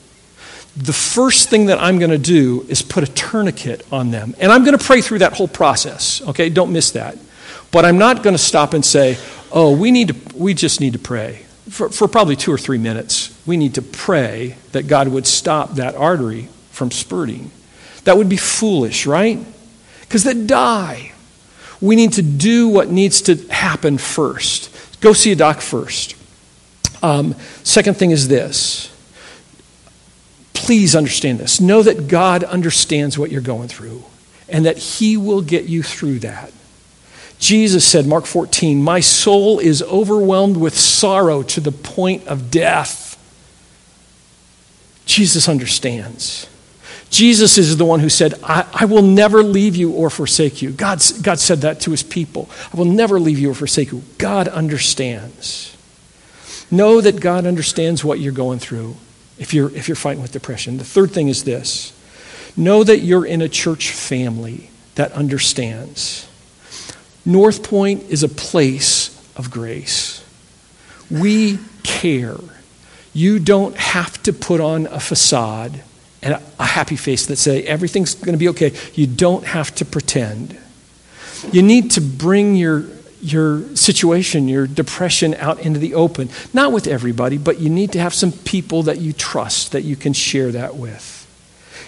the 0.77 0.93
first 0.93 1.49
thing 1.49 1.67
that 1.67 1.83
I'm 1.83 1.99
going 1.99 2.11
to 2.11 2.19
do 2.19 2.67
is 2.69 2.83
put 2.83 3.03
a 3.03 3.07
tourniquet 3.07 3.87
on 3.91 4.11
them. 4.11 4.35
And 4.39 4.53
I'm 4.53 4.63
going 4.63 4.77
to 4.77 4.85
pray 4.85 5.01
through 5.01 5.21
that 5.21 5.33
whole 5.33 5.49
process, 5.49 6.21
okay? 6.29 6.51
Don't 6.51 6.73
miss 6.73 6.91
that. 6.93 7.17
But 7.71 7.87
I'm 7.87 7.97
not 7.97 8.23
going 8.23 8.35
to 8.35 8.43
stop 8.43 8.75
and 8.75 8.85
say, 8.85 9.17
oh, 9.51 9.75
we, 9.75 9.91
need 9.91 10.09
to, 10.09 10.37
we 10.37 10.53
just 10.53 10.81
need 10.81 10.93
to 10.93 10.99
pray. 10.99 11.43
For, 11.71 11.89
for 11.89 12.07
probably 12.07 12.37
two 12.37 12.53
or 12.53 12.59
three 12.59 12.79
minutes, 12.79 13.37
we 13.47 13.57
need 13.57 13.75
to 13.75 13.83
pray 13.83 14.57
that 14.73 14.87
God 14.87 15.09
would 15.09 15.27
stop 15.27 15.77
that 15.77 15.95
artery 15.95 16.49
from 16.71 16.91
spurting. 16.91 17.51
That 18.05 18.19
would 18.19 18.29
be 18.29 18.37
foolish, 18.37 19.07
right? 19.07 19.39
Because 20.03 20.25
they 20.25 20.35
die. 20.35 21.13
We 21.81 21.97
need 21.97 22.13
to 22.15 22.23
do 22.23 22.69
what 22.69 22.91
needs 22.91 23.23
to 23.23 23.37
happen 23.49 23.99
first. 23.99 25.01
Go 25.01 25.13
see 25.13 25.33
a 25.33 25.37
doc 25.37 25.61
first. 25.61 26.17
Um, 27.03 27.35
second 27.63 27.97
thing 27.97 28.11
is 28.11 28.29
this 28.29 28.93
Please 30.57 30.97
understand 30.97 31.39
this. 31.39 31.61
Know 31.61 31.83
that 31.83 32.09
God 32.09 32.43
understands 32.43 33.19
what 33.19 33.31
you're 33.31 33.43
going 33.43 33.69
through 33.69 34.03
and 34.49 34.65
that 34.65 34.79
He 34.79 35.19
will 35.19 35.43
get 35.43 35.67
you 35.67 35.83
through 35.83 36.21
that. 36.21 36.51
Jesus 37.39 37.87
said, 37.87 38.07
Mark 38.07 38.25
14, 38.25 38.83
My 38.83 39.01
soul 39.01 39.59
is 39.59 39.83
overwhelmed 39.83 40.57
with 40.57 40.75
sorrow 40.75 41.43
to 41.43 41.61
the 41.61 41.71
point 41.71 42.27
of 42.27 42.51
death. 42.51 43.23
Jesus 45.05 45.47
understands. 45.47 46.49
Jesus 47.11 47.59
is 47.59 47.77
the 47.77 47.85
one 47.85 48.01
who 48.01 48.09
said, 48.09 48.35
I, 48.43 48.67
I, 48.73 48.87
will 48.87 49.03
never 49.03 49.43
leave 49.43 49.77
you 49.77 49.93
or 49.93 50.09
forsake 50.09 50.63
you. 50.63 50.71
God's, 50.71 51.21
God 51.21 51.39
said 51.39 51.59
that 51.59 51.81
to 51.83 51.91
his 51.91 52.03
people. 52.03 52.49
I 52.73 52.77
will 52.79 52.87
never 52.87 53.21
leave 53.21 53.39
you 53.39 53.51
or 53.51 53.55
forsake 53.55 53.93
you. 53.93 54.03
God 54.19 54.49
understands. 54.49 55.77
Know 56.71 57.01
that 57.03 57.21
God 57.21 57.47
understands 57.47 58.03
what 58.03 58.19
you're 58.21 58.33
going 58.33 58.59
through 58.59 58.97
if 59.39 59.53
you're, 59.53 59.71
if 59.75 59.89
you're 59.89 59.97
fighting 59.97 60.23
with 60.23 60.33
depression. 60.33 60.79
The 60.79 60.85
third 60.85 61.11
thing 61.11 61.29
is 61.29 61.45
this 61.45 61.93
know 62.57 62.83
that 62.83 62.99
you're 63.01 63.27
in 63.27 63.43
a 63.43 63.49
church 63.49 63.91
family 63.91 64.71
that 64.95 65.13
understands. 65.13 66.27
Northpointe 67.27 68.09
is 68.09 68.23
a 68.23 68.29
place 68.29 69.13
of 69.37 69.51
grace. 69.51 70.25
We 71.11 71.59
care. 71.83 72.39
You 73.13 73.39
don't 73.39 73.77
have 73.77 74.23
to 74.25 74.33
put 74.33 74.61
on 74.61 74.87
a 74.87 75.01
facade 75.01 75.83
and 76.23 76.43
a 76.59 76.65
happy 76.65 76.97
face 76.97 77.27
that 77.27 77.37
say 77.37 77.63
everything's 77.63 78.15
going 78.15 78.33
to 78.33 78.39
be 78.39 78.49
okay. 78.49 78.73
You 78.95 79.07
don't 79.07 79.45
have 79.45 79.75
to 79.77 79.85
pretend. 79.85 80.59
You 81.53 81.63
need 81.63 81.93
to 81.93 82.01
bring 82.01 82.57
your 82.57 82.85
your 83.33 83.75
situation, 83.77 84.49
your 84.49 84.67
depression 84.67 85.35
out 85.35 85.61
into 85.61 85.79
the 85.79 85.95
open. 85.95 86.31
Not 86.53 86.73
with 86.73 86.87
everybody, 86.87 87.39
but 87.39 87.59
you 87.59 87.71
need 87.71 87.93
to 87.93 88.01
have 88.01 88.15
some 88.15 88.33
people 88.33 88.85
that 88.85 88.99
you 88.99 89.13
trust 89.13 89.73
that 89.73 89.83
you 89.83 89.97
can 89.97 90.13
share 90.13 90.53
that 90.53 90.77
with. 90.77 91.13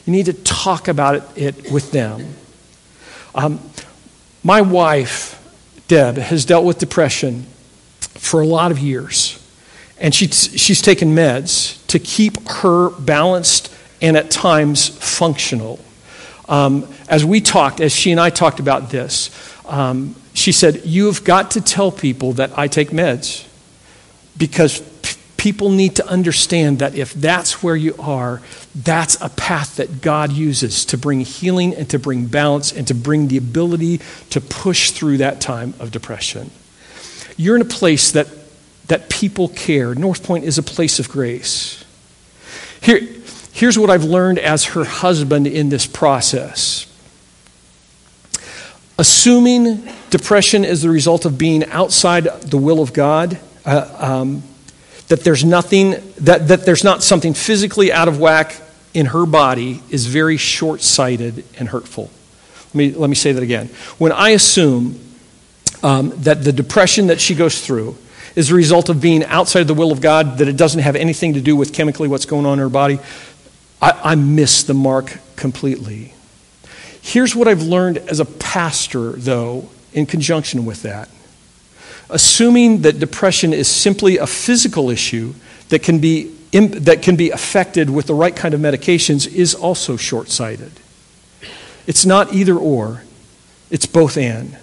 You 0.06 0.12
need 0.12 0.26
to 0.26 0.32
talk 0.32 0.88
about 0.88 1.16
it, 1.16 1.22
it 1.36 1.72
with 1.72 1.92
them. 1.92 2.34
Um, 3.34 3.60
my 4.42 4.62
wife, 4.62 5.34
Deb, 5.88 6.16
has 6.16 6.44
dealt 6.44 6.64
with 6.64 6.78
depression 6.78 7.46
for 8.00 8.40
a 8.40 8.46
lot 8.46 8.70
of 8.70 8.78
years. 8.78 9.44
And 10.00 10.14
she, 10.14 10.28
she's 10.28 10.80
taken 10.80 11.14
meds 11.14 11.84
to 11.88 11.98
keep 11.98 12.48
her 12.48 12.90
balanced 12.90 13.74
and 14.00 14.16
at 14.16 14.30
times 14.30 14.88
functional. 14.88 15.80
Um, 16.48 16.88
as 17.08 17.24
we 17.24 17.40
talked, 17.40 17.80
as 17.80 17.92
she 17.92 18.10
and 18.10 18.20
I 18.20 18.30
talked 18.30 18.60
about 18.60 18.90
this, 18.90 19.30
um, 19.66 20.14
she 20.34 20.52
said, 20.52 20.82
You've 20.84 21.24
got 21.24 21.52
to 21.52 21.60
tell 21.60 21.90
people 21.90 22.34
that 22.34 22.56
I 22.58 22.68
take 22.68 22.90
meds 22.90 23.46
because 24.36 24.80
p- 24.80 25.16
people 25.36 25.70
need 25.70 25.96
to 25.96 26.06
understand 26.06 26.78
that 26.78 26.94
if 26.94 27.12
that's 27.14 27.62
where 27.62 27.76
you 27.76 27.94
are, 27.98 28.40
that's 28.74 29.20
a 29.20 29.28
path 29.28 29.76
that 29.76 30.00
God 30.00 30.32
uses 30.32 30.84
to 30.86 30.98
bring 30.98 31.20
healing 31.20 31.74
and 31.74 31.88
to 31.90 31.98
bring 31.98 32.26
balance 32.26 32.72
and 32.72 32.86
to 32.88 32.94
bring 32.94 33.28
the 33.28 33.36
ability 33.36 34.00
to 34.30 34.40
push 34.40 34.92
through 34.92 35.18
that 35.18 35.40
time 35.40 35.74
of 35.78 35.90
depression. 35.90 36.50
You're 37.36 37.56
in 37.56 37.62
a 37.62 37.66
place 37.66 38.12
that, 38.12 38.28
that 38.88 39.08
people 39.08 39.48
care. 39.48 39.94
Northpointe 39.94 40.42
is 40.42 40.58
a 40.58 40.62
place 40.62 40.98
of 40.98 41.08
grace. 41.08 41.84
Here, 42.80 43.00
here's 43.52 43.78
what 43.78 43.90
I've 43.90 44.04
learned 44.04 44.38
as 44.38 44.66
her 44.66 44.84
husband 44.84 45.46
in 45.46 45.68
this 45.68 45.86
process 45.86 46.84
Assuming 49.00 49.88
depression 50.10 50.64
is 50.64 50.82
the 50.82 50.90
result 50.90 51.24
of 51.24 51.38
being 51.38 51.64
outside 51.66 52.24
the 52.42 52.58
will 52.58 52.80
of 52.80 52.92
God 52.92 53.38
uh, 53.64 53.96
um, 53.98 54.42
that 55.08 55.24
there's 55.24 55.44
nothing, 55.44 55.96
that, 56.18 56.48
that 56.48 56.64
there's 56.64 56.84
not 56.84 57.02
something 57.02 57.34
physically 57.34 57.92
out 57.92 58.08
of 58.08 58.20
whack 58.20 58.60
in 58.94 59.06
her 59.06 59.26
body 59.26 59.82
is 59.90 60.06
very 60.06 60.36
short 60.36 60.80
sighted 60.80 61.44
and 61.58 61.68
hurtful. 61.68 62.10
Let 62.68 62.74
me, 62.74 62.92
let 62.92 63.08
me 63.08 63.16
say 63.16 63.32
that 63.32 63.42
again. 63.42 63.68
When 63.98 64.12
I 64.12 64.30
assume 64.30 64.98
um, 65.82 66.10
that 66.22 66.44
the 66.44 66.52
depression 66.52 67.06
that 67.08 67.20
she 67.20 67.34
goes 67.34 67.64
through 67.64 67.96
is 68.34 68.50
a 68.50 68.54
result 68.54 68.88
of 68.88 69.00
being 69.00 69.24
outside 69.24 69.64
the 69.64 69.74
will 69.74 69.92
of 69.92 70.00
God, 70.00 70.38
that 70.38 70.48
it 70.48 70.56
doesn't 70.56 70.80
have 70.80 70.96
anything 70.96 71.34
to 71.34 71.40
do 71.40 71.56
with 71.56 71.72
chemically 71.72 72.08
what's 72.08 72.26
going 72.26 72.46
on 72.46 72.54
in 72.54 72.58
her 72.58 72.68
body, 72.68 72.98
I, 73.80 74.00
I 74.04 74.14
miss 74.14 74.64
the 74.64 74.74
mark 74.74 75.18
completely. 75.36 76.12
Here's 77.00 77.34
what 77.34 77.48
I've 77.48 77.62
learned 77.62 77.98
as 77.98 78.20
a 78.20 78.24
pastor, 78.24 79.12
though, 79.12 79.68
in 79.92 80.06
conjunction 80.06 80.64
with 80.64 80.82
that. 80.82 81.08
Assuming 82.10 82.82
that 82.82 82.98
depression 82.98 83.52
is 83.52 83.68
simply 83.68 84.18
a 84.18 84.26
physical 84.26 84.90
issue 84.90 85.34
that 85.68 85.82
can 85.82 85.98
be, 85.98 86.24
that 86.52 87.02
can 87.02 87.16
be 87.16 87.30
affected 87.30 87.90
with 87.90 88.06
the 88.06 88.14
right 88.14 88.34
kind 88.34 88.54
of 88.54 88.60
medications 88.60 89.32
is 89.32 89.54
also 89.54 89.96
short 89.96 90.28
sighted. 90.28 90.72
It's 91.86 92.06
not 92.06 92.32
either 92.32 92.56
or, 92.56 93.02
it's 93.70 93.86
both 93.86 94.16
and. 94.16 94.56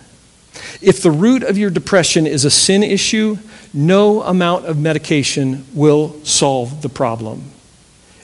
If 0.81 1.01
the 1.01 1.11
root 1.11 1.43
of 1.43 1.57
your 1.57 1.69
depression 1.69 2.25
is 2.25 2.45
a 2.45 2.51
sin 2.51 2.83
issue, 2.83 3.37
no 3.73 4.21
amount 4.23 4.65
of 4.65 4.77
medication 4.77 5.65
will 5.73 6.15
solve 6.23 6.81
the 6.81 6.89
problem. 6.89 7.43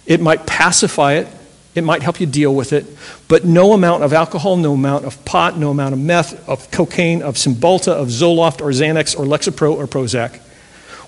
It 0.06 0.22
might 0.22 0.46
pacify 0.46 1.14
it, 1.14 1.28
it 1.73 1.84
might 1.84 2.01
help 2.01 2.19
you 2.19 2.25
deal 2.25 2.53
with 2.53 2.73
it, 2.73 2.86
but 3.27 3.45
no 3.45 3.73
amount 3.73 4.03
of 4.03 4.12
alcohol, 4.12 4.57
no 4.57 4.73
amount 4.73 5.05
of 5.05 5.23
pot, 5.23 5.57
no 5.57 5.71
amount 5.71 5.93
of 5.93 5.99
meth, 5.99 6.47
of 6.49 6.69
cocaine, 6.71 7.21
of 7.21 7.36
Cymbalta, 7.36 7.93
of 7.93 8.10
Zoloft, 8.10 8.62
or 8.62 8.71
Xanax, 8.71 9.17
or 9.17 9.25
Lexapro, 9.25 9.73
or 9.75 9.88
Prozac 9.88 10.41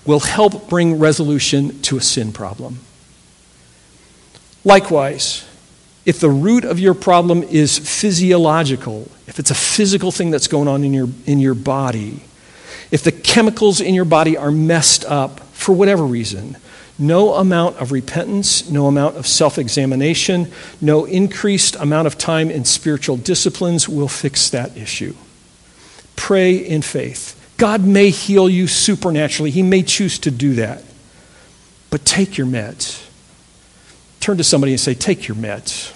will 0.06 0.20
help 0.20 0.68
bring 0.68 0.98
resolution 0.98 1.80
to 1.82 1.96
a 1.96 2.00
sin 2.00 2.32
problem. 2.32 2.78
Likewise, 4.64 5.46
if 6.04 6.20
the 6.20 6.28
root 6.28 6.64
of 6.64 6.78
your 6.78 6.94
problem 6.94 7.42
is 7.42 7.78
physiological, 7.78 9.08
if 9.26 9.38
it's 9.38 9.50
a 9.50 9.54
physical 9.54 10.12
thing 10.12 10.30
that's 10.30 10.48
going 10.48 10.68
on 10.68 10.84
in 10.84 10.92
your, 10.92 11.08
in 11.26 11.40
your 11.40 11.54
body, 11.54 12.20
if 12.90 13.02
the 13.02 13.12
chemicals 13.12 13.80
in 13.80 13.94
your 13.94 14.04
body 14.04 14.36
are 14.36 14.50
messed 14.50 15.04
up 15.06 15.40
for 15.40 15.74
whatever 15.74 16.04
reason, 16.04 16.56
no 16.98 17.34
amount 17.34 17.76
of 17.76 17.92
repentance, 17.92 18.70
no 18.70 18.86
amount 18.86 19.16
of 19.16 19.26
self 19.26 19.58
examination, 19.58 20.50
no 20.80 21.04
increased 21.04 21.76
amount 21.76 22.06
of 22.06 22.16
time 22.16 22.50
in 22.50 22.64
spiritual 22.64 23.16
disciplines 23.16 23.88
will 23.88 24.08
fix 24.08 24.50
that 24.50 24.76
issue. 24.76 25.14
Pray 26.16 26.54
in 26.54 26.82
faith. 26.82 27.40
God 27.56 27.84
may 27.84 28.10
heal 28.10 28.48
you 28.48 28.66
supernaturally, 28.66 29.50
He 29.50 29.62
may 29.62 29.82
choose 29.82 30.18
to 30.20 30.30
do 30.30 30.54
that. 30.54 30.82
But 31.90 32.04
take 32.04 32.36
your 32.36 32.46
meds. 32.46 33.04
Turn 34.20 34.36
to 34.38 34.44
somebody 34.44 34.72
and 34.72 34.80
say, 34.80 34.94
Take 34.94 35.28
your 35.28 35.36
meds. 35.36 35.92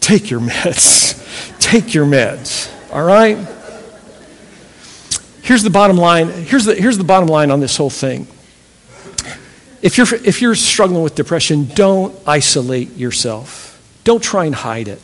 Take 0.00 0.30
your 0.30 0.40
meds. 0.40 1.16
Take 1.60 1.92
your 1.92 2.06
meds. 2.06 2.72
All 2.92 3.04
right? 3.04 3.36
Here's 5.42 5.62
the 5.62 5.70
bottom 5.70 5.96
line. 5.96 6.28
Here's 6.28 6.64
the, 6.64 6.74
here's 6.74 6.98
the 6.98 7.04
bottom 7.04 7.28
line 7.28 7.50
on 7.50 7.60
this 7.60 7.76
whole 7.76 7.90
thing. 7.90 8.26
If 9.80 9.96
you're, 9.96 10.06
if 10.24 10.42
you're 10.42 10.54
struggling 10.54 11.02
with 11.02 11.14
depression, 11.14 11.66
don't 11.66 12.14
isolate 12.26 12.96
yourself. 12.96 13.80
Don't 14.04 14.22
try 14.22 14.44
and 14.44 14.54
hide 14.54 14.88
it. 14.88 15.00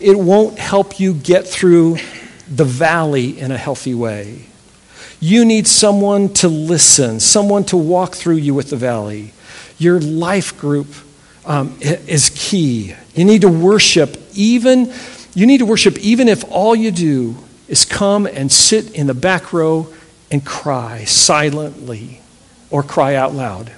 It 0.00 0.18
won't 0.18 0.58
help 0.58 0.98
you 0.98 1.14
get 1.14 1.46
through 1.46 1.98
the 2.48 2.64
valley 2.64 3.38
in 3.38 3.52
a 3.52 3.56
healthy 3.56 3.94
way. 3.94 4.46
You 5.20 5.44
need 5.44 5.68
someone 5.68 6.30
to 6.34 6.48
listen, 6.48 7.20
someone 7.20 7.64
to 7.64 7.76
walk 7.76 8.16
through 8.16 8.36
you 8.36 8.54
with 8.54 8.70
the 8.70 8.76
valley. 8.76 9.32
Your 9.78 10.00
life 10.00 10.58
group 10.58 10.88
um, 11.44 11.76
is 11.80 12.30
key. 12.34 12.94
You 13.14 13.24
need 13.24 13.42
to 13.42 13.48
worship 13.48 14.16
even 14.34 14.92
you 15.34 15.46
need 15.46 15.58
to 15.58 15.66
worship 15.66 15.98
even 15.98 16.28
if 16.28 16.44
all 16.50 16.76
you 16.76 16.90
do 16.90 17.36
is 17.66 17.84
come 17.84 18.26
and 18.26 18.52
sit 18.52 18.92
in 18.94 19.06
the 19.06 19.14
back 19.14 19.52
row 19.52 19.88
and 20.30 20.44
cry 20.44 21.04
silently 21.04 22.20
or 22.70 22.82
cry 22.82 23.14
out 23.14 23.34
loud. 23.34 23.72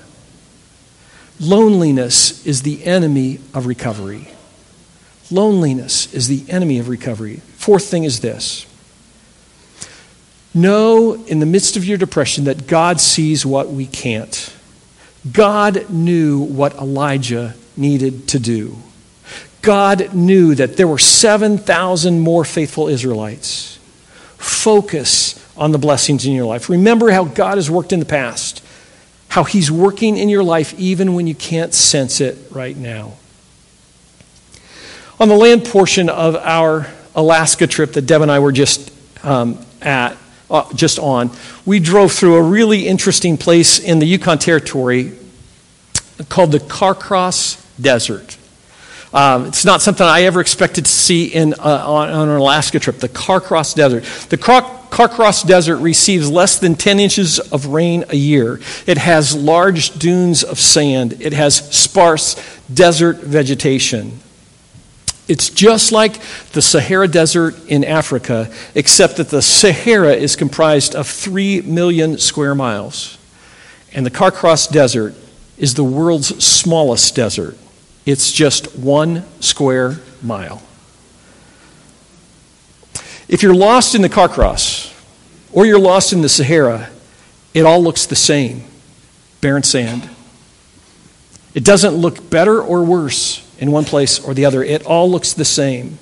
Loneliness 1.41 2.47
is 2.47 2.63
the 2.63 2.85
enemy 2.85 3.41
of 3.53 3.67
recovery. 3.67 4.29
Loneliness 5.31 6.13
is 6.15 6.29
the 6.29 6.45
enemy 6.51 6.79
of 6.79 6.89
recovery. 6.89 7.37
Fourth 7.57 7.87
thing 7.87 8.05
is 8.05 8.21
this 8.21 8.67
know 10.55 11.15
in 11.27 11.41
the 11.41 11.47
midst 11.47 11.77
of 11.77 11.85
your 11.85 11.99
depression 11.99 12.45
that 12.45 12.67
God 12.69 13.01
sees 13.01 13.45
what 13.45 13.71
we 13.71 13.87
can't. 13.87 14.55
God 15.31 15.91
knew 15.91 16.39
what 16.39 16.75
Elijah 16.75 17.55
needed 17.77 18.29
to 18.29 18.39
do. 18.39 18.77
God 19.63 20.15
knew 20.15 20.55
that 20.55 20.77
there 20.77 20.87
were 20.87 20.99
7,000 20.99 22.21
more 22.21 22.45
faithful 22.45 22.89
Israelites. 22.89 23.79
Focus 24.37 25.43
on 25.57 25.73
the 25.73 25.79
blessings 25.79 26.27
in 26.27 26.33
your 26.33 26.45
life. 26.45 26.69
Remember 26.69 27.11
how 27.11 27.25
God 27.25 27.57
has 27.57 27.71
worked 27.71 27.93
in 27.93 28.01
the 28.01 28.07
past, 28.07 28.63
how 29.35 29.43
He's 29.43 29.69
working 29.69 30.17
in 30.17 30.29
your 30.29 30.45
life 30.45 30.79
even 30.79 31.13
when 31.13 31.27
you 31.27 31.35
can't 31.35 31.75
sense 31.75 32.21
it 32.21 32.39
right 32.53 32.77
now. 32.77 33.15
On 35.19 35.27
the 35.27 35.35
land 35.35 35.65
portion 35.65 36.09
of 36.09 36.37
our 36.37 36.87
Alaska 37.17 37.67
trip 37.67 37.95
that 37.95 38.03
Deb 38.03 38.23
and 38.23 38.31
I 38.31 38.39
were 38.39 38.53
just 38.53 38.93
um, 39.25 39.59
at, 39.83 40.17
uh, 40.49 40.73
just 40.75 41.01
on, 41.01 41.33
we 41.67 41.81
drove 41.81 42.13
through 42.13 42.37
a 42.37 42.43
really 42.43 42.87
interesting 42.87 43.37
place 43.37 43.81
in 43.81 43.99
the 43.99 44.07
Yukon 44.07 44.39
Territory 44.39 45.19
called 46.29 46.53
the 46.53 46.61
Carcross 46.61 47.61
Desert. 47.81 48.39
Um, 49.15 49.47
it's 49.47 49.65
not 49.65 49.81
something 49.81 50.05
I 50.05 50.23
ever 50.23 50.41
expected 50.41 50.87
to 50.87 50.91
see 50.91 51.27
in, 51.27 51.55
uh, 51.55 51.85
on, 51.87 52.11
on, 52.11 52.29
an 52.29 52.37
Alaska 52.37 52.81
trip, 52.81 52.99
the 52.99 53.09
Carcross 53.09 53.73
Desert. 53.73 54.03
The 54.29 54.37
Car- 54.37 54.69
Carcross 54.91 55.45
Desert 55.45 55.77
receives 55.77 56.29
less 56.29 56.59
than 56.59 56.75
10 56.75 56.99
inches 56.99 57.39
of 57.39 57.67
rain 57.67 58.05
a 58.09 58.17
year. 58.17 58.59
It 58.89 58.99
has 58.99 59.33
large 59.37 59.97
dunes 60.01 60.43
of 60.43 60.59
sand. 60.59 61.23
It 61.23 61.33
has 61.33 61.55
sparse 61.55 62.35
desert 62.73 63.19
vegetation. 63.19 64.19
It's 65.29 65.49
just 65.49 65.93
like 65.93 66.21
the 66.53 66.61
Sahara 66.61 67.07
Desert 67.07 67.55
in 67.69 67.85
Africa, 67.85 68.53
except 68.75 69.19
that 69.19 69.29
the 69.29 69.43
Sahara 69.43 70.15
is 70.15 70.35
comprised 70.35 70.97
of 70.97 71.07
3 71.07 71.61
million 71.63 72.19
square 72.19 72.57
miles. 72.57 73.17
And 73.93 74.05
the 74.05 74.11
Carcross 74.11 74.67
Desert 74.67 75.15
is 75.57 75.75
the 75.75 75.85
world's 75.85 76.45
smallest 76.45 77.15
desert. 77.15 77.57
It's 78.07 78.31
just 78.31 78.77
one 78.77 79.25
square 79.41 79.99
mile. 80.23 80.63
If 83.29 83.43
you're 83.43 83.55
lost 83.55 83.95
in 83.95 84.03
the 84.03 84.09
Carcross 84.09 84.93
or 85.53 85.65
you're 85.65 85.79
lost 85.79 86.13
in 86.13 86.21
the 86.21 86.29
Sahara, 86.29 86.91
it 87.55 87.65
all 87.65 87.83
looks 87.83 88.07
the 88.07 88.17
same 88.17 88.65
barren 89.41 89.63
sand. 89.63 90.09
It 91.55 91.65
doesn't 91.65 91.95
look 91.95 92.29
better 92.31 92.61
or 92.61 92.83
worse 92.85 93.41
in 93.59 93.71
one 93.71 93.85
place 93.85 94.19
or 94.19 94.35
the 94.35 94.45
other, 94.45 94.63
it 94.63 94.85
all 94.85 95.11
looks 95.11 95.33
the 95.33 95.45
same. 95.45 95.99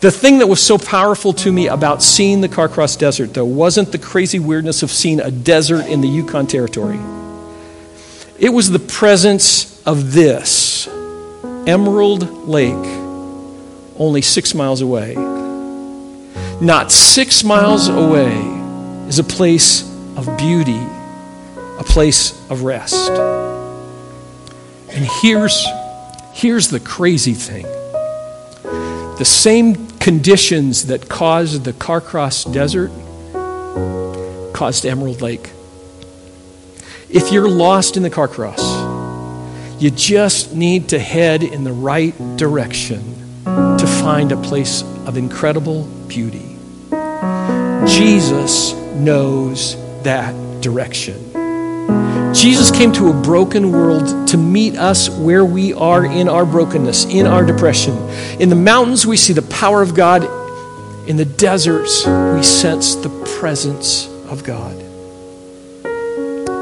The 0.00 0.10
thing 0.10 0.38
that 0.38 0.46
was 0.46 0.62
so 0.62 0.78
powerful 0.78 1.32
to 1.34 1.52
me 1.52 1.68
about 1.68 2.02
seeing 2.02 2.40
the 2.40 2.48
Carcross 2.48 2.96
Desert, 2.96 3.34
though, 3.34 3.44
wasn't 3.44 3.92
the 3.92 3.98
crazy 3.98 4.38
weirdness 4.38 4.82
of 4.82 4.90
seeing 4.90 5.20
a 5.20 5.30
desert 5.30 5.86
in 5.86 6.00
the 6.00 6.08
Yukon 6.08 6.46
Territory. 6.46 6.98
It 8.38 8.48
was 8.48 8.70
the 8.70 8.78
presence 8.78 9.82
of 9.86 10.12
this 10.12 10.88
Emerald 11.66 12.48
Lake, 12.48 12.74
only 13.98 14.22
six 14.22 14.54
miles 14.54 14.80
away. 14.80 15.14
Not 16.60 16.90
six 16.90 17.44
miles 17.44 17.88
away 17.88 18.34
is 19.08 19.18
a 19.18 19.24
place 19.24 19.82
of 20.16 20.26
beauty, 20.36 20.80
a 21.78 21.84
place 21.84 22.32
of 22.50 22.62
rest. 22.62 23.10
And 24.90 25.08
here's, 25.22 25.64
here's 26.32 26.68
the 26.68 26.80
crazy 26.80 27.34
thing 27.34 27.66
the 29.18 29.24
same 29.24 29.86
conditions 29.98 30.86
that 30.86 31.08
caused 31.08 31.64
the 31.64 31.74
Carcross 31.74 32.44
Desert 32.44 32.90
caused 34.54 34.86
Emerald 34.86 35.20
Lake. 35.20 35.50
If 37.08 37.32
you're 37.32 37.48
lost 37.48 37.96
in 37.96 38.02
the 38.02 38.10
Carcross, 38.10 38.60
you 39.80 39.90
just 39.90 40.54
need 40.54 40.90
to 40.90 40.98
head 40.98 41.42
in 41.42 41.64
the 41.64 41.72
right 41.72 42.14
direction 42.36 43.02
to 43.44 43.86
find 44.02 44.30
a 44.30 44.36
place 44.36 44.82
of 45.06 45.16
incredible 45.16 45.84
beauty. 46.06 46.56
Jesus 47.86 48.74
knows 48.94 49.76
that 50.02 50.34
direction. 50.60 51.14
Jesus 52.34 52.70
came 52.70 52.92
to 52.92 53.08
a 53.08 53.22
broken 53.22 53.72
world 53.72 54.28
to 54.28 54.36
meet 54.36 54.76
us 54.76 55.08
where 55.08 55.46
we 55.46 55.72
are 55.72 56.04
in 56.04 56.28
our 56.28 56.44
brokenness, 56.44 57.06
in 57.06 57.26
our 57.26 57.44
depression. 57.44 57.96
In 58.38 58.50
the 58.50 58.56
mountains, 58.56 59.06
we 59.06 59.16
see 59.16 59.32
the 59.32 59.42
power 59.42 59.80
of 59.80 59.94
God. 59.94 60.24
In 61.08 61.16
the 61.16 61.24
deserts, 61.24 62.06
we 62.06 62.42
sense 62.42 62.96
the 62.96 63.08
presence 63.40 64.08
of 64.28 64.44
God. 64.44 64.79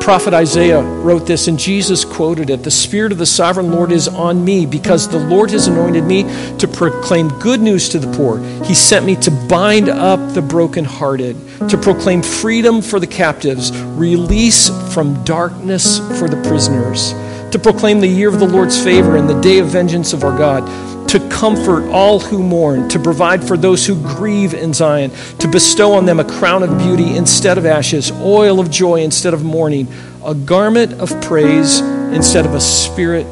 Prophet 0.08 0.32
Isaiah 0.32 0.80
wrote 0.80 1.26
this, 1.26 1.48
and 1.48 1.58
Jesus 1.58 2.02
quoted 2.02 2.48
it 2.48 2.62
The 2.62 2.70
Spirit 2.70 3.12
of 3.12 3.18
the 3.18 3.26
sovereign 3.26 3.70
Lord 3.70 3.92
is 3.92 4.08
on 4.08 4.42
me, 4.42 4.64
because 4.64 5.06
the 5.06 5.18
Lord 5.18 5.50
has 5.50 5.66
anointed 5.66 6.02
me 6.04 6.22
to 6.56 6.66
proclaim 6.66 7.28
good 7.40 7.60
news 7.60 7.90
to 7.90 7.98
the 7.98 8.10
poor. 8.16 8.38
He 8.64 8.74
sent 8.74 9.04
me 9.04 9.16
to 9.16 9.30
bind 9.30 9.90
up 9.90 10.32
the 10.32 10.40
brokenhearted, 10.40 11.36
to 11.68 11.76
proclaim 11.76 12.22
freedom 12.22 12.80
for 12.80 12.98
the 12.98 13.06
captives, 13.06 13.70
release 13.82 14.70
from 14.94 15.22
darkness 15.24 15.98
for 16.18 16.26
the 16.26 16.42
prisoners, 16.48 17.12
to 17.52 17.58
proclaim 17.58 18.00
the 18.00 18.08
year 18.08 18.30
of 18.30 18.40
the 18.40 18.48
Lord's 18.48 18.82
favor 18.82 19.18
and 19.18 19.28
the 19.28 19.38
day 19.42 19.58
of 19.58 19.66
vengeance 19.66 20.14
of 20.14 20.24
our 20.24 20.38
God 20.38 20.66
to 21.08 21.26
comfort 21.30 21.88
all 21.88 22.20
who 22.20 22.42
mourn, 22.42 22.86
to 22.90 22.98
provide 22.98 23.42
for 23.42 23.56
those 23.56 23.86
who 23.86 24.00
grieve 24.02 24.52
in 24.52 24.74
Zion, 24.74 25.10
to 25.38 25.48
bestow 25.48 25.92
on 25.92 26.04
them 26.04 26.20
a 26.20 26.24
crown 26.24 26.62
of 26.62 26.76
beauty 26.78 27.16
instead 27.16 27.56
of 27.56 27.64
ashes, 27.64 28.12
oil 28.12 28.60
of 28.60 28.70
joy 28.70 29.00
instead 29.00 29.32
of 29.32 29.42
mourning, 29.42 29.88
a 30.24 30.34
garment 30.34 30.92
of 30.94 31.08
praise 31.22 31.80
instead 31.80 32.44
of 32.44 32.54
a 32.54 32.60
spirit 32.60 33.26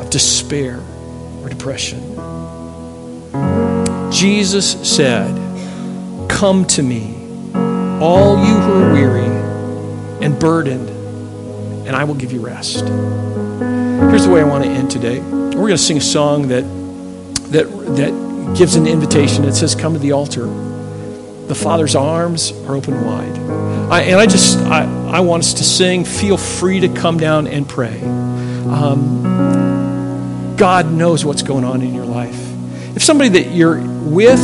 of 0.00 0.10
despair 0.10 0.80
or 1.42 1.48
depression. 1.48 2.00
Jesus 4.10 4.72
said, 4.82 5.38
Come 6.28 6.64
to 6.66 6.82
me, 6.82 7.14
all 8.00 8.36
you 8.44 8.54
who 8.54 8.82
are 8.82 8.92
weary 8.92 9.26
and 10.24 10.36
burdened, 10.40 10.88
and 11.86 11.94
I 11.94 12.02
will 12.02 12.14
give 12.14 12.32
you 12.32 12.40
rest. 12.40 12.80
Here's 12.80 14.24
the 14.24 14.30
way 14.30 14.40
I 14.40 14.44
want 14.44 14.64
to 14.64 14.70
end 14.70 14.90
today. 14.90 15.20
We're 15.20 15.68
going 15.68 15.70
to 15.70 15.78
sing 15.78 15.98
a 15.98 16.00
song 16.00 16.48
that 16.48 16.81
that, 17.52 17.64
that 17.96 18.56
gives 18.56 18.76
an 18.76 18.86
invitation. 18.86 19.44
that 19.44 19.54
says, 19.54 19.74
Come 19.74 19.92
to 19.94 19.98
the 19.98 20.12
altar. 20.12 20.46
The 20.46 21.54
Father's 21.54 21.94
arms 21.94 22.52
are 22.66 22.74
open 22.74 23.04
wide. 23.04 23.38
I, 23.90 24.02
and 24.02 24.18
I 24.20 24.26
just, 24.26 24.58
I, 24.58 24.84
I 25.10 25.20
want 25.20 25.42
us 25.42 25.54
to 25.54 25.64
sing. 25.64 26.04
Feel 26.04 26.36
free 26.36 26.80
to 26.80 26.88
come 26.88 27.18
down 27.18 27.46
and 27.46 27.68
pray. 27.68 28.00
Um, 28.00 29.22
God 30.56 30.90
knows 30.90 31.24
what's 31.24 31.42
going 31.42 31.64
on 31.64 31.82
in 31.82 31.94
your 31.94 32.06
life. 32.06 32.38
If 32.96 33.02
somebody 33.02 33.30
that 33.30 33.52
you're 33.52 33.80
with, 33.80 34.40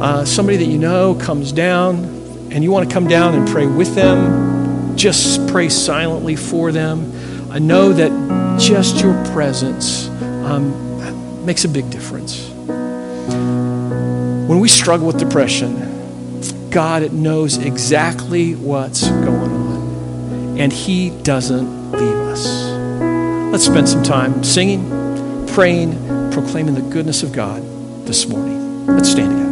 uh, 0.00 0.24
somebody 0.24 0.56
that 0.58 0.66
you 0.66 0.78
know 0.78 1.14
comes 1.14 1.52
down, 1.52 2.04
and 2.50 2.62
you 2.62 2.70
want 2.70 2.88
to 2.88 2.92
come 2.92 3.08
down 3.08 3.34
and 3.34 3.48
pray 3.48 3.66
with 3.66 3.94
them, 3.94 4.96
just 4.96 5.46
pray 5.48 5.68
silently 5.68 6.36
for 6.36 6.72
them. 6.72 7.50
I 7.50 7.58
know 7.58 7.92
that 7.92 8.10
just 8.58 9.00
your 9.00 9.14
presence 9.26 10.08
um, 10.08 10.91
makes 11.44 11.64
a 11.64 11.68
big 11.68 11.90
difference. 11.90 12.48
When 14.48 14.60
we 14.60 14.68
struggle 14.68 15.06
with 15.06 15.18
depression, 15.18 16.70
God 16.70 17.12
knows 17.12 17.58
exactly 17.58 18.54
what's 18.54 19.08
going 19.08 19.52
on, 19.52 20.58
and 20.58 20.72
He 20.72 21.10
doesn't 21.22 21.92
leave 21.92 22.16
us. 22.32 22.46
Let's 23.52 23.64
spend 23.64 23.88
some 23.88 24.02
time 24.02 24.42
singing, 24.42 24.86
praying, 25.48 25.92
proclaiming 26.32 26.74
the 26.74 26.82
goodness 26.82 27.22
of 27.22 27.32
God 27.32 27.62
this 28.06 28.26
morning. 28.26 28.86
Let's 28.86 29.10
stand 29.10 29.30
together. 29.30 29.51